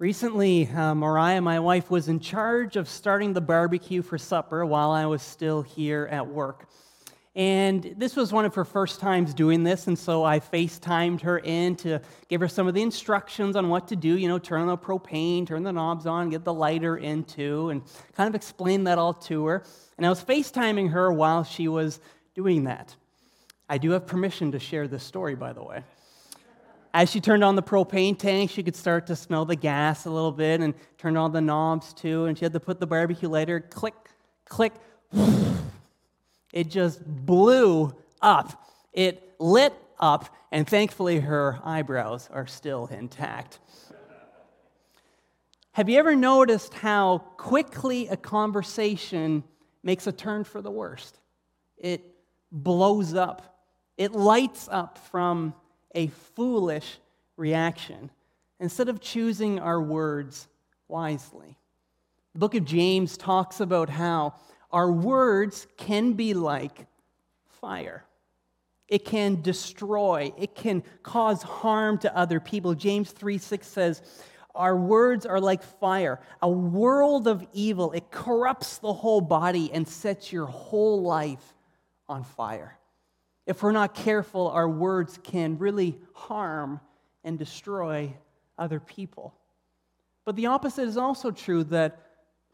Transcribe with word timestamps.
Recently, 0.00 0.68
uh, 0.68 0.94
Mariah, 0.94 1.40
my 1.40 1.58
wife, 1.58 1.90
was 1.90 2.06
in 2.06 2.20
charge 2.20 2.76
of 2.76 2.88
starting 2.88 3.32
the 3.32 3.40
barbecue 3.40 4.00
for 4.00 4.16
supper 4.16 4.64
while 4.64 4.92
I 4.92 5.06
was 5.06 5.22
still 5.22 5.62
here 5.62 6.08
at 6.12 6.24
work. 6.24 6.68
And 7.34 7.96
this 7.96 8.14
was 8.14 8.32
one 8.32 8.44
of 8.44 8.54
her 8.54 8.64
first 8.64 9.00
times 9.00 9.34
doing 9.34 9.64
this, 9.64 9.88
and 9.88 9.98
so 9.98 10.22
I 10.22 10.38
FaceTimed 10.38 11.22
her 11.22 11.40
in 11.40 11.74
to 11.78 12.00
give 12.28 12.40
her 12.40 12.46
some 12.46 12.68
of 12.68 12.74
the 12.74 12.82
instructions 12.82 13.56
on 13.56 13.70
what 13.70 13.88
to 13.88 13.96
do. 13.96 14.16
You 14.16 14.28
know, 14.28 14.38
turn 14.38 14.60
on 14.60 14.68
the 14.68 14.78
propane, 14.78 15.44
turn 15.44 15.64
the 15.64 15.72
knobs 15.72 16.06
on, 16.06 16.30
get 16.30 16.44
the 16.44 16.54
lighter 16.54 16.96
into, 16.96 17.70
and 17.70 17.82
kind 18.14 18.28
of 18.28 18.36
explain 18.36 18.84
that 18.84 18.98
all 18.98 19.14
to 19.14 19.46
her. 19.46 19.64
And 19.96 20.06
I 20.06 20.10
was 20.10 20.22
FaceTiming 20.22 20.90
her 20.90 21.12
while 21.12 21.42
she 21.42 21.66
was 21.66 21.98
doing 22.36 22.64
that. 22.64 22.94
I 23.68 23.78
do 23.78 23.90
have 23.90 24.06
permission 24.06 24.52
to 24.52 24.60
share 24.60 24.86
this 24.86 25.02
story, 25.02 25.34
by 25.34 25.52
the 25.52 25.64
way. 25.64 25.82
As 26.94 27.10
she 27.10 27.20
turned 27.20 27.44
on 27.44 27.54
the 27.54 27.62
propane 27.62 28.18
tank, 28.18 28.50
she 28.50 28.62
could 28.62 28.76
start 28.76 29.06
to 29.08 29.16
smell 29.16 29.44
the 29.44 29.56
gas 29.56 30.06
a 30.06 30.10
little 30.10 30.32
bit 30.32 30.60
and 30.60 30.74
turned 30.96 31.18
on 31.18 31.32
the 31.32 31.40
knobs 31.40 31.92
too. 31.92 32.24
And 32.24 32.36
she 32.36 32.44
had 32.44 32.52
to 32.54 32.60
put 32.60 32.80
the 32.80 32.86
barbecue 32.86 33.28
lighter, 33.28 33.60
click, 33.60 33.94
click. 34.46 34.72
It 36.52 36.70
just 36.70 37.04
blew 37.04 37.94
up. 38.22 38.64
It 38.92 39.34
lit 39.38 39.74
up, 40.00 40.34
and 40.50 40.66
thankfully 40.66 41.20
her 41.20 41.60
eyebrows 41.62 42.28
are 42.32 42.46
still 42.46 42.86
intact. 42.86 43.58
Have 45.72 45.88
you 45.88 45.98
ever 45.98 46.16
noticed 46.16 46.74
how 46.74 47.18
quickly 47.36 48.08
a 48.08 48.16
conversation 48.16 49.44
makes 49.82 50.06
a 50.06 50.12
turn 50.12 50.42
for 50.42 50.60
the 50.60 50.70
worst? 50.70 51.20
It 51.76 52.02
blows 52.50 53.14
up, 53.14 53.60
it 53.96 54.12
lights 54.12 54.68
up 54.72 54.98
from 54.98 55.54
a 55.94 56.08
foolish 56.08 56.98
reaction 57.36 58.10
instead 58.60 58.88
of 58.88 59.00
choosing 59.00 59.58
our 59.58 59.80
words 59.80 60.48
wisely. 60.88 61.56
The 62.32 62.38
book 62.38 62.54
of 62.54 62.64
James 62.64 63.16
talks 63.16 63.60
about 63.60 63.88
how 63.88 64.34
our 64.70 64.90
words 64.90 65.66
can 65.76 66.12
be 66.12 66.34
like 66.34 66.86
fire. 67.60 68.04
It 68.88 69.04
can 69.04 69.42
destroy, 69.42 70.32
it 70.38 70.54
can 70.54 70.82
cause 71.02 71.42
harm 71.42 71.98
to 71.98 72.16
other 72.16 72.40
people. 72.40 72.74
James 72.74 73.10
3 73.10 73.38
6 73.38 73.66
says, 73.66 74.02
Our 74.54 74.76
words 74.76 75.26
are 75.26 75.40
like 75.40 75.62
fire, 75.62 76.20
a 76.40 76.48
world 76.48 77.28
of 77.28 77.46
evil. 77.52 77.92
It 77.92 78.10
corrupts 78.10 78.78
the 78.78 78.92
whole 78.92 79.20
body 79.20 79.70
and 79.72 79.86
sets 79.86 80.32
your 80.32 80.46
whole 80.46 81.02
life 81.02 81.54
on 82.08 82.24
fire. 82.24 82.77
If 83.48 83.62
we're 83.62 83.72
not 83.72 83.94
careful, 83.94 84.48
our 84.48 84.68
words 84.68 85.18
can 85.22 85.56
really 85.56 85.98
harm 86.12 86.80
and 87.24 87.38
destroy 87.38 88.12
other 88.58 88.78
people. 88.78 89.34
But 90.26 90.36
the 90.36 90.46
opposite 90.46 90.82
is 90.82 90.98
also 90.98 91.30
true 91.30 91.64
that 91.64 91.98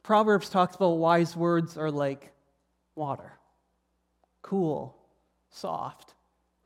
Proverbs 0.04 0.48
talks 0.48 0.76
about 0.76 0.90
wise 0.90 1.36
words 1.36 1.76
are 1.76 1.90
like 1.90 2.32
water 2.94 3.32
cool, 4.40 4.94
soft, 5.50 6.14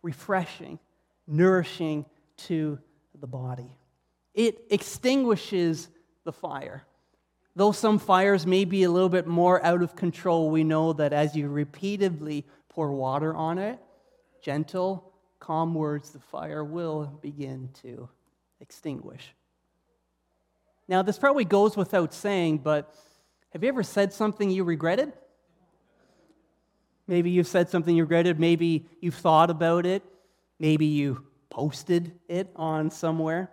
refreshing, 0.03 0.79
nourishing 1.27 2.05
to 2.37 2.79
the 3.19 3.27
body. 3.27 3.79
It 4.35 4.63
extinguishes 4.69 5.89
the 6.25 6.33
fire. 6.33 6.83
Though 7.57 7.73
some 7.73 7.99
fires 7.99 8.47
may 8.47 8.67
be 8.67 8.83
a 8.83 8.91
little 8.91 9.09
bit 9.09 9.27
more 9.27 9.65
out 9.65 9.81
of 9.81 9.97
control, 9.97 10.51
we 10.51 10.65
know 10.65 10.93
that 10.93 11.15
as 11.15 11.35
you 11.35 11.49
repeatedly 11.49 12.45
pour 12.69 12.93
water 12.93 13.35
on 13.35 13.57
it, 13.57 13.79
gentle, 14.41 15.13
calm 15.41 15.75
words, 15.75 16.11
the 16.11 16.19
fire 16.19 16.65
will 16.65 17.19
begin 17.23 17.71
to 17.83 18.09
extinguish. 18.61 19.35
Now, 20.89 21.03
this 21.03 21.19
probably 21.19 21.45
goes 21.45 21.77
without 21.77 22.15
saying, 22.15 22.59
but 22.59 22.95
have 23.51 23.63
you 23.63 23.69
ever 23.69 23.83
said 23.83 24.13
something 24.13 24.51
you 24.51 24.65
regretted? 24.65 25.13
Maybe 27.07 27.31
you've 27.31 27.47
said 27.47 27.71
something 27.71 27.97
you 27.97 28.05
regretted. 28.05 28.39
Maybe 28.39 28.87
you've 29.01 29.15
thought 29.15 29.51
about 29.51 29.87
it. 29.87 30.03
Maybe 30.59 30.87
you 30.87 31.25
posted 31.51 32.13
it 32.29 32.51
on 32.57 32.91
somewhere. 32.91 33.51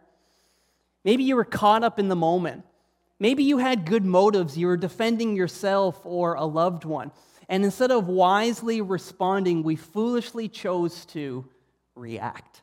Maybe 1.03 1.23
you 1.23 1.35
were 1.35 1.45
caught 1.45 1.83
up 1.83 1.99
in 1.99 2.09
the 2.09 2.15
moment. 2.15 2.63
Maybe 3.19 3.43
you 3.43 3.59
had 3.59 3.85
good 3.85 4.03
motives. 4.03 4.57
You 4.57 4.67
were 4.67 4.77
defending 4.77 5.35
yourself 5.35 6.01
or 6.03 6.33
a 6.33 6.45
loved 6.45 6.83
one. 6.83 7.11
And 7.47 7.63
instead 7.63 7.91
of 7.91 8.07
wisely 8.07 8.81
responding, 8.81 9.63
we 9.63 9.75
foolishly 9.75 10.49
chose 10.49 11.05
to 11.07 11.47
react. 11.95 12.61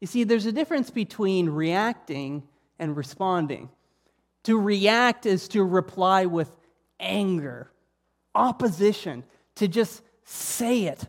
You 0.00 0.06
see, 0.06 0.24
there's 0.24 0.46
a 0.46 0.52
difference 0.52 0.90
between 0.90 1.50
reacting 1.50 2.44
and 2.78 2.96
responding. 2.96 3.68
To 4.44 4.58
react 4.58 5.26
is 5.26 5.48
to 5.48 5.64
reply 5.64 6.26
with 6.26 6.50
anger, 7.00 7.70
opposition, 8.34 9.24
to 9.56 9.68
just 9.68 10.02
say 10.24 10.84
it 10.84 11.04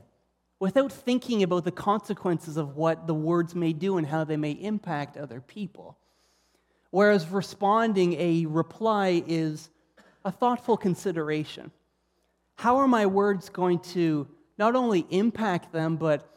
without 0.59 0.91
thinking 0.91 1.43
about 1.43 1.63
the 1.63 1.71
consequences 1.71 2.57
of 2.57 2.75
what 2.75 3.07
the 3.07 3.13
words 3.13 3.55
may 3.55 3.71
do 3.71 3.97
and 3.97 4.07
how 4.07 4.23
they 4.23 4.37
may 4.37 4.51
impact 4.51 5.15
other 5.15 5.39
people. 5.39 5.97
Whereas 6.91 7.29
responding, 7.29 8.13
a 8.13 8.45
reply, 8.45 9.23
is 9.25 9.69
a 10.25 10.31
thoughtful 10.31 10.75
consideration. 10.75 11.71
How 12.59 12.79
are 12.79 12.89
my 12.89 13.05
words 13.05 13.47
going 13.47 13.79
to 13.93 14.27
not 14.57 14.75
only 14.75 15.05
impact 15.11 15.71
them, 15.71 15.95
but 15.95 16.29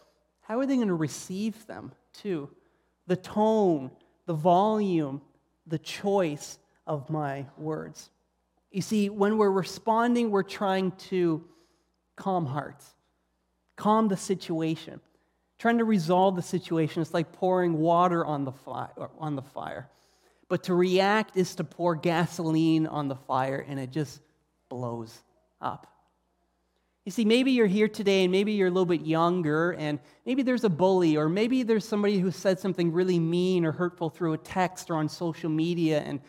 how 0.43 0.61
are 0.61 0.67
they 0.67 0.77
going 0.77 0.87
to 0.87 0.95
receive 0.95 1.67
them 1.67 1.91
too? 2.13 2.49
The 3.09 3.17
tone, 3.17 3.91
the 4.27 4.33
volume, 4.33 5.21
the 5.67 5.81
choice 5.81 6.61
of 6.87 7.11
my 7.11 7.47
words. 7.59 8.09
You 8.71 8.83
see, 8.83 9.11
when 9.11 9.37
we're 9.37 9.51
responding, 9.51 10.31
we're 10.31 10.45
trying 10.45 10.93
to 11.09 11.45
calm 12.15 12.47
hearts, 12.47 12.89
calm 13.75 14.07
the 14.07 14.17
situation, 14.17 15.01
trying 15.59 15.79
to 15.79 15.85
resolve 15.85 16.37
the 16.37 16.43
situation. 16.43 17.03
It's 17.03 17.13
like 17.13 17.33
pouring 17.33 17.81
water 17.81 18.25
on 18.25 18.45
the, 18.45 18.53
fire, 18.53 19.11
on 19.19 19.35
the 19.35 19.43
fire. 19.43 19.89
But 20.49 20.63
to 20.65 20.75
react 20.75 21.37
is 21.37 21.57
to 21.57 21.65
pour 21.65 21.97
gasoline 21.97 22.87
on 22.87 23.09
the 23.09 23.17
fire 23.17 23.67
and 23.69 23.81
it 23.81 23.91
just 23.91 24.21
blows 24.69 25.21
up. 25.61 25.92
You 27.05 27.11
see, 27.11 27.25
maybe 27.25 27.51
you're 27.51 27.67
here 27.67 27.89
today 27.89 28.23
and 28.23 28.31
maybe 28.31 28.53
you're 28.53 28.69
a 28.69 28.71
little 28.71 28.87
bit 28.87 29.01
younger 29.01 29.73
and 29.73 29.99
maybe 30.25 30.43
there's 30.43 30.63
a 30.63 30.69
bully 30.71 31.17
or 31.17 31.29
maybe 31.29 31.65
there's 31.65 31.87
somebody 31.87 32.19
who 32.19 32.31
said 32.31 32.61
something 32.61 32.93
really 32.93 33.19
mean 33.19 33.65
or 33.65 33.73
hurtful 33.73 34.09
through 34.09 34.35
a 34.35 34.39
text 34.39 34.89
or 34.89 34.95
on 34.95 35.09
social 35.09 35.51
media 35.51 36.01
and 36.01 36.21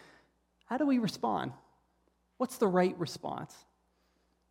how 0.65 0.77
do 0.77 0.85
we 0.87 0.97
respond? 0.97 1.51
What's 2.37 2.57
the 2.57 2.67
right 2.67 2.97
response? 2.97 3.53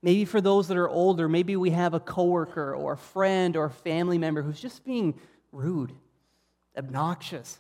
Maybe 0.01 0.25
for 0.25 0.41
those 0.41 0.69
that 0.69 0.77
are 0.77 0.89
older, 0.89 1.29
maybe 1.29 1.57
we 1.57 1.71
have 1.71 1.95
a 1.95 2.01
coworker 2.01 2.75
or 2.75 2.93
a 2.93 2.99
friend 2.99 3.57
or 3.57 3.65
a 3.65 3.71
family 3.71 4.19
member 4.19 4.43
who's 4.43 4.61
just 4.61 4.85
being 4.85 5.19
rude, 5.51 5.93
obnoxious, 6.77 7.59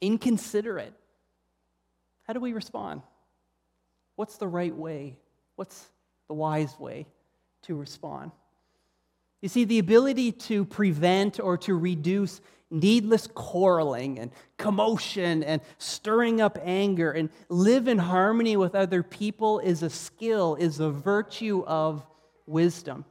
inconsiderate. 0.00 0.94
How 2.22 2.32
do 2.32 2.40
we 2.40 2.54
respond? 2.54 3.02
What's 4.16 4.38
the 4.38 4.48
right 4.48 4.74
way? 4.74 5.18
What's 5.56 5.86
the 6.28 6.34
wise 6.34 6.78
way 6.78 7.06
to 7.62 7.74
respond? 7.74 8.32
You 9.40 9.48
see, 9.48 9.64
the 9.64 9.78
ability 9.78 10.32
to 10.32 10.64
prevent 10.64 11.40
or 11.40 11.58
to 11.58 11.74
reduce 11.74 12.40
needless 12.70 13.26
quarreling 13.26 14.18
and 14.18 14.30
commotion 14.56 15.42
and 15.42 15.60
stirring 15.78 16.40
up 16.40 16.58
anger 16.62 17.12
and 17.12 17.28
live 17.48 17.86
in 17.86 17.98
harmony 17.98 18.56
with 18.56 18.74
other 18.74 19.02
people 19.02 19.58
is 19.58 19.82
a 19.82 19.90
skill, 19.90 20.56
is 20.56 20.80
a 20.80 20.90
virtue 20.90 21.64
of 21.66 22.06
wisdom. 22.46 23.04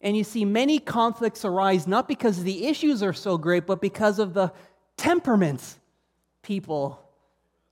And 0.00 0.16
you 0.16 0.22
see, 0.22 0.44
many 0.44 0.78
conflicts 0.78 1.44
arise 1.44 1.86
not 1.86 2.06
because 2.06 2.42
the 2.42 2.66
issues 2.66 3.02
are 3.02 3.14
so 3.14 3.38
great, 3.38 3.66
but 3.66 3.80
because 3.80 4.18
of 4.18 4.34
the 4.34 4.52
temperaments 4.96 5.78
people 6.42 7.00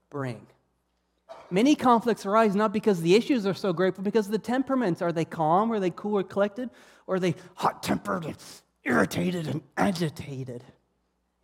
bring. 0.09 0.45
Many 1.51 1.75
conflicts 1.75 2.25
arise 2.25 2.55
not 2.55 2.73
because 2.73 3.01
the 3.01 3.15
issues 3.15 3.45
are 3.45 3.53
so 3.53 3.73
great, 3.73 3.95
but 3.95 4.03
because 4.03 4.27
the 4.27 4.39
temperaments. 4.39 5.01
Are 5.01 5.11
they 5.11 5.25
calm? 5.25 5.71
Are 5.71 5.79
they 5.79 5.91
cool 5.91 6.19
or 6.19 6.23
collected? 6.23 6.69
Or 7.07 7.15
are 7.15 7.19
they 7.19 7.35
hot 7.55 7.83
tempered 7.83 8.25
and 8.25 8.37
irritated 8.83 9.47
and 9.47 9.61
agitated? 9.77 10.63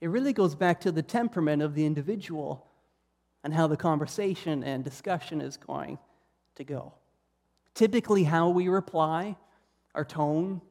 It 0.02 0.08
really 0.08 0.34
goes 0.34 0.56
back 0.56 0.82
to 0.82 0.92
the 0.92 1.02
temperament 1.04 1.62
of 1.62 1.76
the 1.76 1.86
individual 1.86 2.66
and 3.44 3.54
how 3.54 3.68
the 3.68 3.78
conversation 3.78 4.64
and 4.64 4.84
discussion 4.84 5.42
is 5.42 5.58
going 5.58 5.98
to 6.56 6.64
go. 6.64 6.94
Typically, 7.74 8.24
how 8.24 8.50
we 8.50 8.68
reply, 8.68 9.36
our 9.96 10.06
tone, 10.06 10.62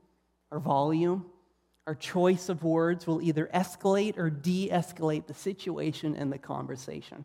our 0.50 0.58
volume, 0.58 1.26
our 1.86 1.94
choice 1.94 2.48
of 2.48 2.62
words 2.62 3.06
will 3.06 3.22
either 3.22 3.48
escalate 3.54 4.18
or 4.18 4.28
de 4.28 4.68
escalate 4.68 5.26
the 5.26 5.34
situation 5.34 6.14
and 6.16 6.30
the 6.30 6.38
conversation. 6.38 7.24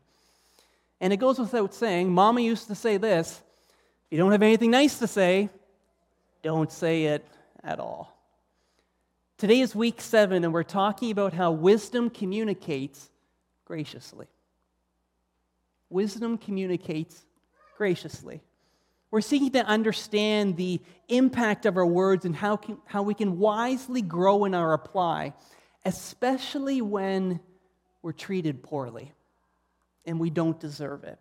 And 1.04 1.12
it 1.12 1.18
goes 1.18 1.38
without 1.38 1.74
saying, 1.74 2.14
Mama 2.14 2.40
used 2.40 2.68
to 2.68 2.76
say 2.76 2.96
this 2.96 3.42
if 4.06 4.12
you 4.12 4.18
don't 4.18 4.32
have 4.32 4.42
anything 4.42 4.72
nice 4.72 5.00
to 5.00 5.08
say, 5.08 5.50
don't 6.42 6.72
say 6.72 7.04
it 7.08 7.28
at 7.62 7.82
all. 7.82 8.18
Today 9.38 9.60
is 9.60 9.76
week 9.76 10.00
seven, 10.00 10.46
and 10.46 10.54
we're 10.54 10.64
talking 10.64 11.12
about 11.12 11.34
how 11.34 11.52
wisdom 11.52 12.10
communicates 12.10 13.10
graciously. 13.66 14.28
wisdom 15.90 16.38
communicates 16.38 17.26
graciously. 17.78 18.40
We're 19.12 19.20
seeking 19.20 19.52
to 19.52 19.66
understand 19.66 20.56
the 20.56 20.80
impact 21.10 21.66
of 21.66 21.76
our 21.76 21.86
words 21.86 22.24
and 22.24 22.34
how, 22.34 22.56
can, 22.56 22.78
how 22.86 23.04
we 23.04 23.14
can 23.14 23.40
wisely 23.40 24.02
grow 24.02 24.46
in 24.46 24.56
our 24.56 24.72
apply, 24.72 25.34
especially 25.84 26.82
when 26.82 27.42
we're 28.02 28.14
treated 28.14 28.64
poorly 28.64 29.12
and 30.06 30.20
we 30.20 30.30
don't 30.30 30.60
deserve 30.60 31.04
it. 31.04 31.20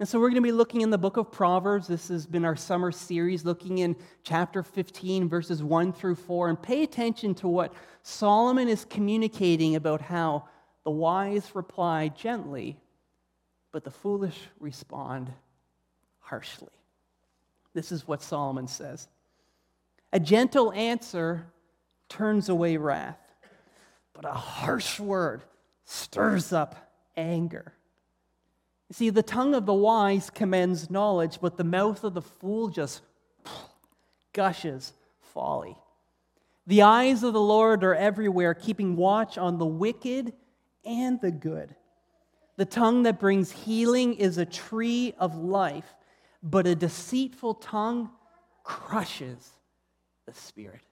And 0.00 0.08
so 0.08 0.18
we're 0.18 0.30
going 0.30 0.36
to 0.36 0.40
be 0.40 0.52
looking 0.52 0.80
in 0.80 0.88
the 0.88 0.96
book 0.96 1.18
of 1.18 1.30
Proverbs. 1.30 1.86
This 1.86 2.08
has 2.08 2.26
been 2.26 2.46
our 2.46 2.56
summer 2.56 2.90
series, 2.90 3.44
looking 3.44 3.78
in 3.78 3.94
chapter 4.22 4.62
15, 4.62 5.28
verses 5.28 5.62
1 5.62 5.92
through 5.92 6.14
4. 6.14 6.48
And 6.48 6.60
pay 6.60 6.82
attention 6.82 7.34
to 7.36 7.48
what 7.48 7.74
Solomon 8.02 8.66
is 8.66 8.86
communicating 8.86 9.76
about 9.76 10.00
how 10.00 10.48
the 10.84 10.90
wise 10.90 11.54
reply 11.54 12.08
gently, 12.08 12.78
but 13.72 13.84
the 13.84 13.90
foolish 13.90 14.38
respond 14.58 15.30
harshly. 16.20 16.68
This 17.74 17.92
is 17.92 18.08
what 18.08 18.22
Solomon 18.22 18.68
says 18.68 19.06
A 20.14 20.18
gentle 20.18 20.72
answer 20.72 21.46
turns 22.08 22.48
away 22.48 22.78
wrath, 22.78 23.20
but 24.14 24.24
a 24.24 24.32
harsh 24.32 24.98
word 24.98 25.42
stirs 25.84 26.54
up 26.54 26.90
anger. 27.18 27.74
You 28.90 28.94
see, 28.94 29.10
the 29.10 29.22
tongue 29.22 29.54
of 29.54 29.66
the 29.66 29.72
wise 29.72 30.30
commends 30.30 30.90
knowledge, 30.90 31.38
but 31.40 31.56
the 31.56 31.62
mouth 31.62 32.02
of 32.02 32.12
the 32.12 32.22
fool 32.22 32.68
just 32.68 33.02
gushes 34.32 34.92
folly. 35.20 35.76
The 36.66 36.82
eyes 36.82 37.22
of 37.22 37.32
the 37.32 37.40
Lord 37.40 37.84
are 37.84 37.94
everywhere, 37.94 38.52
keeping 38.52 38.96
watch 38.96 39.38
on 39.38 39.58
the 39.58 39.66
wicked 39.66 40.32
and 40.84 41.20
the 41.20 41.30
good. 41.30 41.76
The 42.56 42.64
tongue 42.64 43.04
that 43.04 43.20
brings 43.20 43.52
healing 43.52 44.14
is 44.14 44.38
a 44.38 44.44
tree 44.44 45.14
of 45.20 45.36
life, 45.36 45.94
but 46.42 46.66
a 46.66 46.74
deceitful 46.74 47.54
tongue 47.54 48.10
crushes 48.64 49.52
the 50.26 50.34
spirit. 50.34 50.82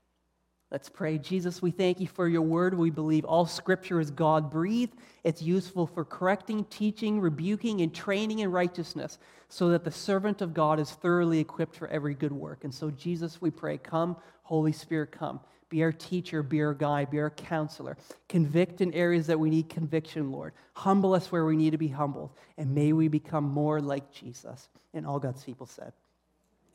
Let's 0.70 0.91
pray. 0.91 1.17
Jesus, 1.17 1.62
we 1.62 1.70
thank 1.70 1.99
you 1.99 2.06
for 2.06 2.29
your 2.29 2.43
word. 2.43 2.76
We 2.76 2.91
believe 2.91 3.25
all 3.25 3.47
scripture 3.47 4.00
is 4.00 4.11
God 4.11 4.50
breathed. 4.50 4.99
It's 5.25 5.41
useful 5.41 5.87
for 5.87 6.05
correcting, 6.05 6.65
teaching, 6.65 7.20
rebuking, 7.20 7.81
and 7.81 7.94
training 7.94 8.41
in 8.41 8.50
righteousness 8.50 9.19
so 9.49 9.70
that 9.70 9.82
the 9.82 9.91
servant 9.91 10.43
of 10.43 10.53
God 10.53 10.79
is 10.79 10.91
thoroughly 10.91 11.38
equipped 11.38 11.75
for 11.75 11.88
every 11.88 12.15
good 12.15 12.32
work. 12.32 12.65
And 12.65 12.75
so, 12.75 12.91
Jesus, 12.91 13.41
we 13.41 13.50
pray, 13.50 13.79
come, 13.79 14.15
Holy 14.43 14.73
Spirit, 14.73 15.11
come. 15.11 15.41
Be 15.70 15.82
our 15.82 15.93
teacher, 15.93 16.43
be 16.43 16.61
our 16.62 16.75
guide, 16.75 17.11
be 17.11 17.19
our 17.19 17.31
counselor. 17.31 17.97
Convict 18.29 18.82
in 18.82 18.93
areas 18.93 19.26
that 19.26 19.41
we 19.41 19.49
need 19.49 19.71
conviction, 19.71 20.31
Lord. 20.31 20.53
Humble 20.75 21.14
us 21.14 21.32
where 21.32 21.47
we 21.47 21.56
need 21.56 21.71
to 21.71 21.79
be 21.79 21.88
humbled. 21.88 22.31
And 22.59 22.75
may 22.75 22.93
we 22.93 23.09
become 23.09 23.44
more 23.44 23.81
like 23.81 24.12
Jesus. 24.12 24.69
And 24.93 25.06
all 25.06 25.19
God's 25.19 25.44
people 25.44 25.67
said, 25.67 25.93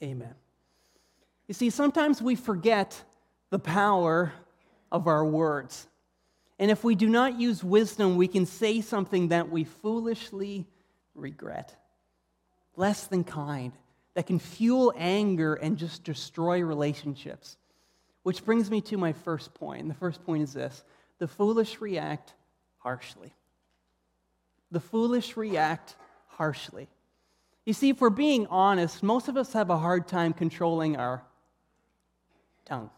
Amen. 0.01 0.34
You 1.48 1.54
see, 1.54 1.69
sometimes 1.69 2.22
we 2.22 2.36
forget 2.36 3.04
the 3.53 3.59
power 3.59 4.33
of 4.91 5.05
our 5.05 5.23
words. 5.23 5.88
And 6.57 6.71
if 6.71 6.83
we 6.83 6.95
do 6.95 7.07
not 7.07 7.39
use 7.39 7.63
wisdom, 7.63 8.17
we 8.17 8.27
can 8.27 8.47
say 8.47 8.81
something 8.81 9.27
that 9.27 9.51
we 9.51 9.63
foolishly 9.63 10.65
regret. 11.13 11.75
Less 12.75 13.05
than 13.05 13.23
kind, 13.23 13.71
that 14.15 14.25
can 14.25 14.39
fuel 14.39 14.91
anger 14.97 15.53
and 15.53 15.77
just 15.77 16.03
destroy 16.03 16.63
relationships. 16.63 17.57
Which 18.23 18.44
brings 18.44 18.71
me 18.71 18.81
to 18.81 18.97
my 18.97 19.13
first 19.13 19.53
point. 19.53 19.81
And 19.81 19.89
the 19.91 19.95
first 19.95 20.25
point 20.25 20.41
is 20.41 20.53
this 20.53 20.83
the 21.19 21.27
foolish 21.27 21.79
react 21.79 22.33
harshly. 22.79 23.35
The 24.71 24.79
foolish 24.79 25.38
react 25.38 25.94
harshly. 26.25 26.89
You 27.67 27.73
see, 27.73 27.89
if 27.89 28.01
we're 28.01 28.09
being 28.09 28.47
honest, 28.47 29.03
most 29.03 29.27
of 29.27 29.38
us 29.38 29.53
have 29.53 29.69
a 29.69 29.77
hard 29.77 30.07
time 30.07 30.33
controlling 30.33 30.97
our 30.97 31.21
tongue. 32.65 32.89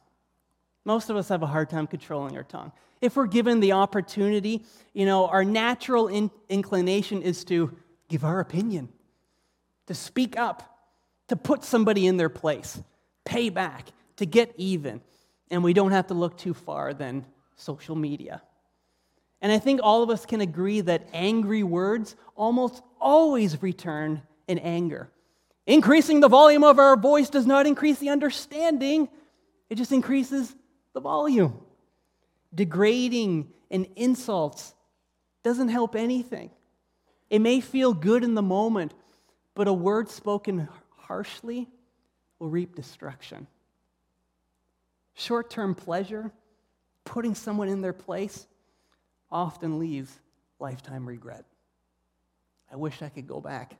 Most 0.85 1.09
of 1.09 1.17
us 1.17 1.29
have 1.29 1.41
a 1.41 1.47
hard 1.47 1.69
time 1.69 1.87
controlling 1.87 2.37
our 2.37 2.43
tongue. 2.43 2.71
If 3.01 3.15
we're 3.15 3.25
given 3.25 3.59
the 3.59 3.73
opportunity, 3.73 4.63
you 4.93 5.05
know, 5.05 5.27
our 5.27 5.43
natural 5.43 6.07
in- 6.07 6.31
inclination 6.47 7.21
is 7.21 7.43
to 7.45 7.75
give 8.07 8.23
our 8.23 8.39
opinion, 8.39 8.89
to 9.87 9.95
speak 9.95 10.37
up, 10.37 10.77
to 11.27 11.35
put 11.35 11.63
somebody 11.63 12.05
in 12.05 12.17
their 12.17 12.29
place, 12.29 12.81
pay 13.25 13.49
back, 13.49 13.87
to 14.17 14.25
get 14.25 14.53
even. 14.57 15.01
And 15.49 15.63
we 15.63 15.73
don't 15.73 15.91
have 15.91 16.07
to 16.07 16.13
look 16.13 16.37
too 16.37 16.53
far 16.53 16.93
than 16.93 17.25
social 17.55 17.95
media. 17.95 18.41
And 19.41 19.51
I 19.51 19.59
think 19.59 19.79
all 19.83 20.03
of 20.03 20.09
us 20.09 20.25
can 20.25 20.41
agree 20.41 20.81
that 20.81 21.07
angry 21.13 21.63
words 21.63 22.15
almost 22.35 22.81
always 23.01 23.61
return 23.61 24.21
in 24.47 24.59
anger. 24.59 25.09
Increasing 25.67 26.19
the 26.19 26.27
volume 26.27 26.63
of 26.63 26.77
our 26.77 26.95
voice 26.95 27.29
does 27.29 27.47
not 27.47 27.65
increase 27.65 27.97
the 27.97 28.09
understanding, 28.09 29.09
it 29.69 29.75
just 29.75 29.91
increases 29.91 30.55
the 30.95 31.01
volume. 31.01 31.61
Degrading 32.55 33.51
and 33.69 33.85
insults 33.95 34.73
doesn't 35.43 35.69
help 35.69 35.95
anything. 35.95 36.49
It 37.29 37.39
may 37.39 37.59
feel 37.59 37.93
good 37.93 38.23
in 38.23 38.33
the 38.33 38.41
moment, 38.41 38.93
but 39.53 39.67
a 39.67 39.73
word 39.73 40.09
spoken 40.09 40.67
harshly 40.97 41.67
will 42.39 42.49
reap 42.49 42.75
destruction. 42.75 43.45
Short 45.13 45.49
term 45.49 45.75
pleasure, 45.75 46.31
putting 47.03 47.35
someone 47.35 47.67
in 47.67 47.81
their 47.81 47.93
place, 47.93 48.47
often 49.31 49.77
leaves 49.77 50.19
lifetime 50.59 51.05
regret. 51.05 51.45
I 52.71 52.77
wish 52.77 53.01
I 53.01 53.09
could 53.09 53.27
go 53.27 53.41
back. 53.41 53.77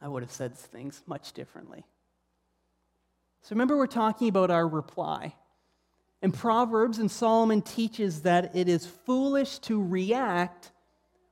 I 0.00 0.08
would 0.08 0.22
have 0.22 0.32
said 0.32 0.56
things 0.56 1.02
much 1.06 1.32
differently. 1.32 1.84
So 3.42 3.50
remember, 3.50 3.76
we're 3.76 3.86
talking 3.86 4.28
about 4.28 4.50
our 4.50 4.66
reply. 4.66 5.34
In 6.22 6.32
Proverbs, 6.32 6.98
and 6.98 7.10
Solomon 7.10 7.62
teaches 7.62 8.22
that 8.22 8.54
it 8.54 8.68
is 8.68 8.86
foolish 8.86 9.58
to 9.60 9.82
react 9.82 10.70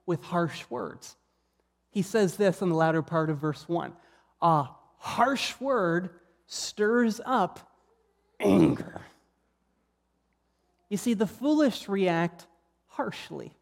with 0.06 0.22
harsh 0.22 0.64
words. 0.70 1.16
He 1.90 2.02
says 2.02 2.36
this 2.36 2.62
in 2.62 2.70
the 2.70 2.74
latter 2.74 3.02
part 3.02 3.28
of 3.28 3.38
verse 3.38 3.68
1 3.68 3.92
A 4.40 4.68
harsh 4.98 5.60
word 5.60 6.10
stirs 6.46 7.20
up 7.24 7.70
anger. 8.40 9.00
You 10.88 10.96
see, 10.96 11.12
the 11.14 11.26
foolish 11.26 11.88
react 11.88 12.46
harshly. 12.86 13.52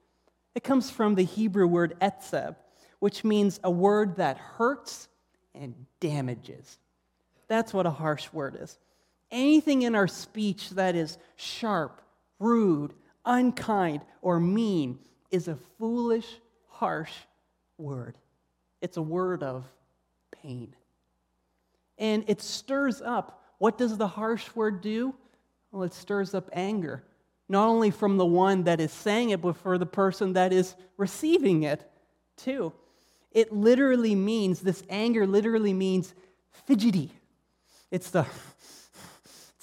It 0.55 0.63
comes 0.63 0.91
from 0.91 1.17
the 1.17 1.25
Hebrew 1.25 1.67
word 1.67 1.97
etzeb, 2.01 2.57
which 3.01 3.25
means 3.25 3.59
a 3.65 3.71
word 3.71 4.17
that 4.17 4.39
hurts 4.39 5.09
and 5.55 5.75
damages. 5.99 6.79
That's 7.49 7.75
what 7.75 7.87
a 7.87 7.91
harsh 7.91 8.33
word 8.33 8.57
is. 8.61 8.79
Anything 9.31 9.83
in 9.83 9.95
our 9.95 10.09
speech 10.09 10.71
that 10.71 10.95
is 10.95 11.19
sharp, 11.37 12.01
rude, 12.39 12.95
unkind, 13.25 14.03
or 14.23 14.39
mean 14.39 14.99
is 15.31 15.49
a 15.49 15.57
foolish, 15.79 16.29
harsh 16.69 17.13
word. 17.79 18.17
It's 18.81 18.97
a 18.97 19.03
word 19.03 19.43
of 19.43 19.65
pain. 20.43 20.75
And 21.99 22.25
it 22.29 22.41
stirs 22.41 23.03
up 23.03 23.43
what 23.59 23.79
does 23.79 23.97
the 23.97 24.07
harsh 24.07 24.47
word 24.55 24.83
do? 24.83 25.15
Well, 25.73 25.83
it 25.83 25.95
stirs 25.95 26.35
up 26.35 26.51
anger, 26.53 27.03
not 27.49 27.67
only 27.67 27.91
from 27.91 28.19
the 28.19 28.27
one 28.27 28.65
that 28.65 28.81
is 28.81 28.93
saying 28.93 29.31
it, 29.31 29.41
but 29.41 29.57
for 29.57 29.79
the 29.79 29.87
person 29.87 30.35
that 30.35 30.53
is 30.53 30.75
receiving 30.97 31.63
it, 31.63 31.91
too. 32.37 32.73
It 33.33 33.53
literally 33.53 34.15
means, 34.15 34.61
this 34.61 34.83
anger 34.89 35.27
literally 35.27 35.73
means 35.73 36.15
fidgety. 36.67 37.13
It's 37.91 38.11
the 38.11 38.27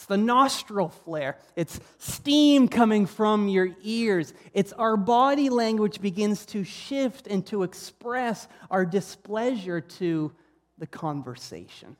it's 0.03 0.10
the 0.10 0.17
nostril 0.17 0.89
flare. 0.89 1.38
It's 1.55 1.79
steam 1.98 2.67
coming 2.67 3.05
from 3.05 3.48
your 3.48 3.69
ears. 3.83 4.33
It's 4.53 4.74
our 4.74 4.98
body 4.98 5.50
language 5.50 6.01
begins 6.01 6.45
to 6.48 6.65
shift 6.65 7.25
and 7.25 7.45
to 7.48 7.63
express 7.63 8.50
our 8.69 8.86
displeasure 8.86 9.79
to 9.79 10.33
the 10.77 10.88
conversation. 10.88 11.95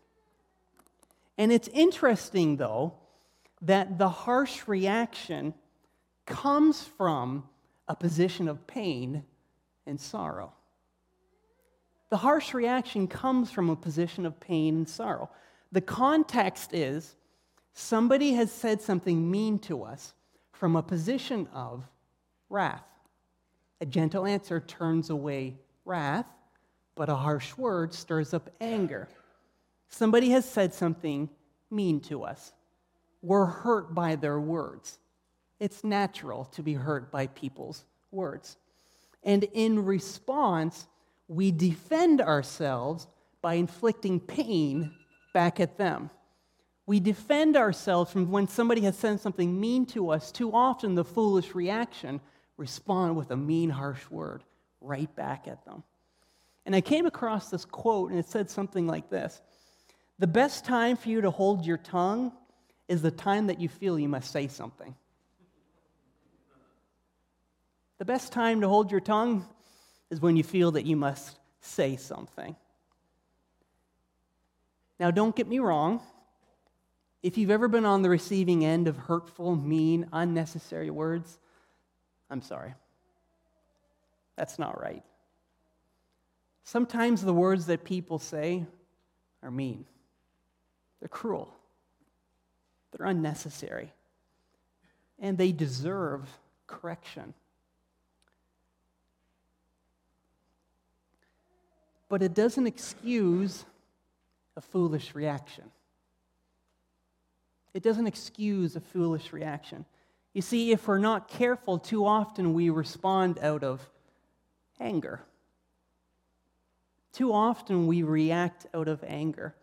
And 1.38 1.50
it's 1.50 1.70
interesting, 1.70 2.58
though, 2.58 2.96
that 3.62 3.98
the 3.98 4.10
harsh 4.10 4.68
reaction 4.68 5.54
comes 6.26 6.82
from 6.82 7.48
a 7.88 7.96
position 7.96 8.50
of 8.50 8.68
pain 8.68 9.24
and 9.88 9.98
sorrow. 9.98 10.52
The 12.10 12.18
harsh 12.18 12.54
reaction 12.54 13.08
comes 13.08 13.50
from 13.50 13.70
a 13.70 13.78
position 13.78 14.26
of 14.26 14.42
pain 14.42 14.76
and 14.76 14.90
sorrow. 14.90 15.30
The 15.72 15.80
context 15.80 16.74
is 16.74 17.16
somebody 17.74 18.34
has 18.34 18.52
said 18.52 18.82
something 18.82 19.30
mean 19.30 19.60
to 19.60 19.84
us 19.84 20.14
from 20.52 20.76
a 20.76 20.84
position 20.84 21.48
of 21.54 21.88
wrath. 22.50 22.84
A 23.82 23.86
gentle 23.86 24.26
answer 24.26 24.60
turns 24.60 25.10
away 25.10 25.56
wrath, 25.86 26.26
but 26.96 27.10
a 27.10 27.16
harsh 27.16 27.58
word 27.58 27.94
stirs 27.94 28.34
up 28.34 28.50
anger. 28.62 29.08
Somebody 29.90 30.30
has 30.30 30.46
said 30.46 30.74
something 30.74 31.30
mean 31.70 32.00
to 32.02 32.24
us. 32.24 32.54
We're 33.22 33.46
hurt 33.46 33.94
by 33.94 34.16
their 34.16 34.40
words. 34.40 35.00
It's 35.60 35.84
natural 35.84 36.46
to 36.46 36.64
be 36.64 36.74
hurt 36.74 37.12
by 37.12 37.28
people's 37.28 37.86
words. 38.12 38.58
And 39.24 39.46
in 39.54 39.86
response, 39.86 40.88
we 41.28 41.52
defend 41.52 42.22
ourselves 42.22 43.08
by 43.42 43.56
inflicting 43.56 44.20
pain 44.20 44.94
back 45.34 45.60
at 45.60 45.78
them. 45.78 46.10
We 46.86 47.00
defend 47.00 47.56
ourselves 47.56 48.12
from 48.12 48.30
when 48.30 48.48
somebody 48.48 48.82
has 48.82 48.98
said 48.98 49.20
something 49.20 49.60
mean 49.60 49.86
to 49.88 50.10
us. 50.10 50.32
Too 50.32 50.52
often, 50.54 50.96
the 50.96 51.06
foolish 51.06 51.56
reaction 51.56 52.20
respond 52.58 53.16
with 53.16 53.32
a 53.32 53.38
mean, 53.38 53.70
harsh 53.70 54.10
word 54.10 54.44
right 54.82 55.14
back 55.16 55.48
at 55.48 55.64
them. 55.66 55.84
And 56.66 56.76
I 56.76 56.82
came 56.82 57.06
across 57.06 57.50
this 57.50 57.66
quote, 57.66 58.12
and 58.12 58.20
it 58.20 58.28
said 58.28 58.50
something 58.50 58.86
like 58.86 59.10
this 59.10 59.42
The 60.20 60.28
best 60.28 60.66
time 60.66 60.98
for 60.98 61.10
you 61.10 61.22
to 61.22 61.32
hold 61.32 61.66
your 61.66 61.78
tongue 61.78 62.34
is 62.88 63.02
the 63.02 63.12
time 63.12 63.48
that 63.48 63.60
you 63.62 63.70
feel 63.70 63.98
you 63.98 64.10
must 64.10 64.32
say 64.32 64.48
something. 64.48 64.94
The 67.98 68.06
best 68.06 68.34
time 68.34 68.60
to 68.62 68.68
hold 68.68 68.92
your 68.92 69.00
tongue 69.00 69.46
is 70.10 70.20
when 70.20 70.36
you 70.36 70.44
feel 70.44 70.72
that 70.72 70.86
you 70.86 70.98
must 70.98 71.38
say 71.62 71.96
something. 71.96 72.56
Now, 75.00 75.12
don't 75.12 75.36
get 75.36 75.48
me 75.48 75.60
wrong. 75.60 76.02
If 77.24 77.38
you've 77.38 77.52
ever 77.52 77.70
been 77.70 77.86
on 77.86 78.02
the 78.02 78.10
receiving 78.10 78.66
end 78.66 78.90
of 78.90 78.98
hurtful, 78.98 79.56
mean, 79.56 80.08
unnecessary 80.12 80.90
words, 80.90 81.40
I'm 82.30 82.42
sorry. 82.42 82.74
That's 84.36 84.60
not 84.60 84.80
right. 84.80 85.04
Sometimes 86.66 87.22
the 87.22 87.34
words 87.34 87.66
that 87.68 87.86
people 87.86 88.20
say 88.20 88.66
are 89.42 89.52
mean, 89.52 89.86
they're 91.00 91.08
cruel, 91.08 91.54
they're 92.92 93.08
unnecessary, 93.08 93.94
and 95.18 95.38
they 95.38 95.54
deserve 95.54 96.28
correction. 96.68 97.34
But 102.10 102.22
it 102.22 102.34
doesn't 102.34 102.68
excuse 102.68 103.64
a 104.58 104.62
foolish 104.62 105.16
reaction. 105.16 105.72
It 107.74 107.84
doesn't 107.84 108.08
excuse 108.08 108.76
a 108.76 108.82
foolish 108.82 109.34
reaction. 109.34 109.86
You 110.34 110.42
see, 110.42 110.72
if 110.72 110.88
we're 110.88 110.98
not 111.00 111.28
careful, 111.28 111.78
too 111.80 112.06
often 112.06 112.54
we 112.54 112.70
respond 112.70 113.40
out 113.40 113.64
of 113.64 113.90
anger. 114.80 115.22
Too 117.12 117.32
often 117.32 117.88
we 117.88 118.04
react 118.04 118.66
out 118.74 118.88
of 118.88 119.04
anger. 119.04 119.56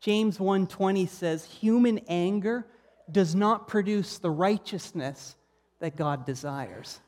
James 0.00 0.38
1:20 0.38 1.06
says, 1.06 1.44
"Human 1.44 1.98
anger 2.08 2.66
does 3.10 3.34
not 3.34 3.68
produce 3.68 4.18
the 4.18 4.30
righteousness 4.30 5.36
that 5.78 5.96
God 5.96 6.26
desires." 6.26 7.00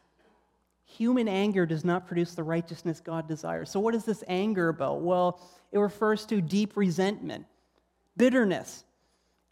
Human 0.85 1.29
anger 1.29 1.67
does 1.67 1.85
not 1.85 2.07
produce 2.07 2.35
the 2.35 2.45
righteousness 2.45 3.01
God 3.01 3.29
desires. 3.29 3.71
So 3.71 3.81
what 3.81 3.95
is 3.95 4.05
this 4.05 4.25
anger 4.27 4.71
about? 4.71 5.03
Well, 5.03 5.41
it 5.73 5.79
refers 5.79 6.25
to 6.27 6.41
deep 6.41 6.75
resentment, 6.77 7.47
bitterness. 8.17 8.86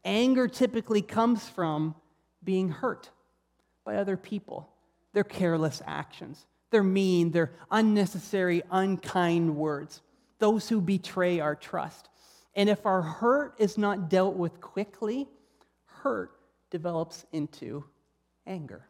Anger 0.04 0.48
typically 0.48 1.02
comes 1.02 1.48
from 1.48 1.94
being 2.42 2.68
hurt 2.68 3.10
by 3.84 3.96
other 3.96 4.16
people, 4.16 4.68
their 5.12 5.24
careless 5.24 5.80
actions, 5.86 6.46
their 6.70 6.82
mean, 6.82 7.30
their 7.30 7.52
unnecessary, 7.70 8.62
unkind 8.70 9.56
words, 9.56 10.02
those 10.38 10.68
who 10.68 10.80
betray 10.80 11.40
our 11.40 11.54
trust. 11.54 12.08
And 12.54 12.68
if 12.68 12.84
our 12.84 13.02
hurt 13.02 13.54
is 13.58 13.78
not 13.78 14.10
dealt 14.10 14.36
with 14.36 14.60
quickly, 14.60 15.28
hurt 15.86 16.32
develops 16.70 17.24
into 17.32 17.84
anger. 18.46 18.86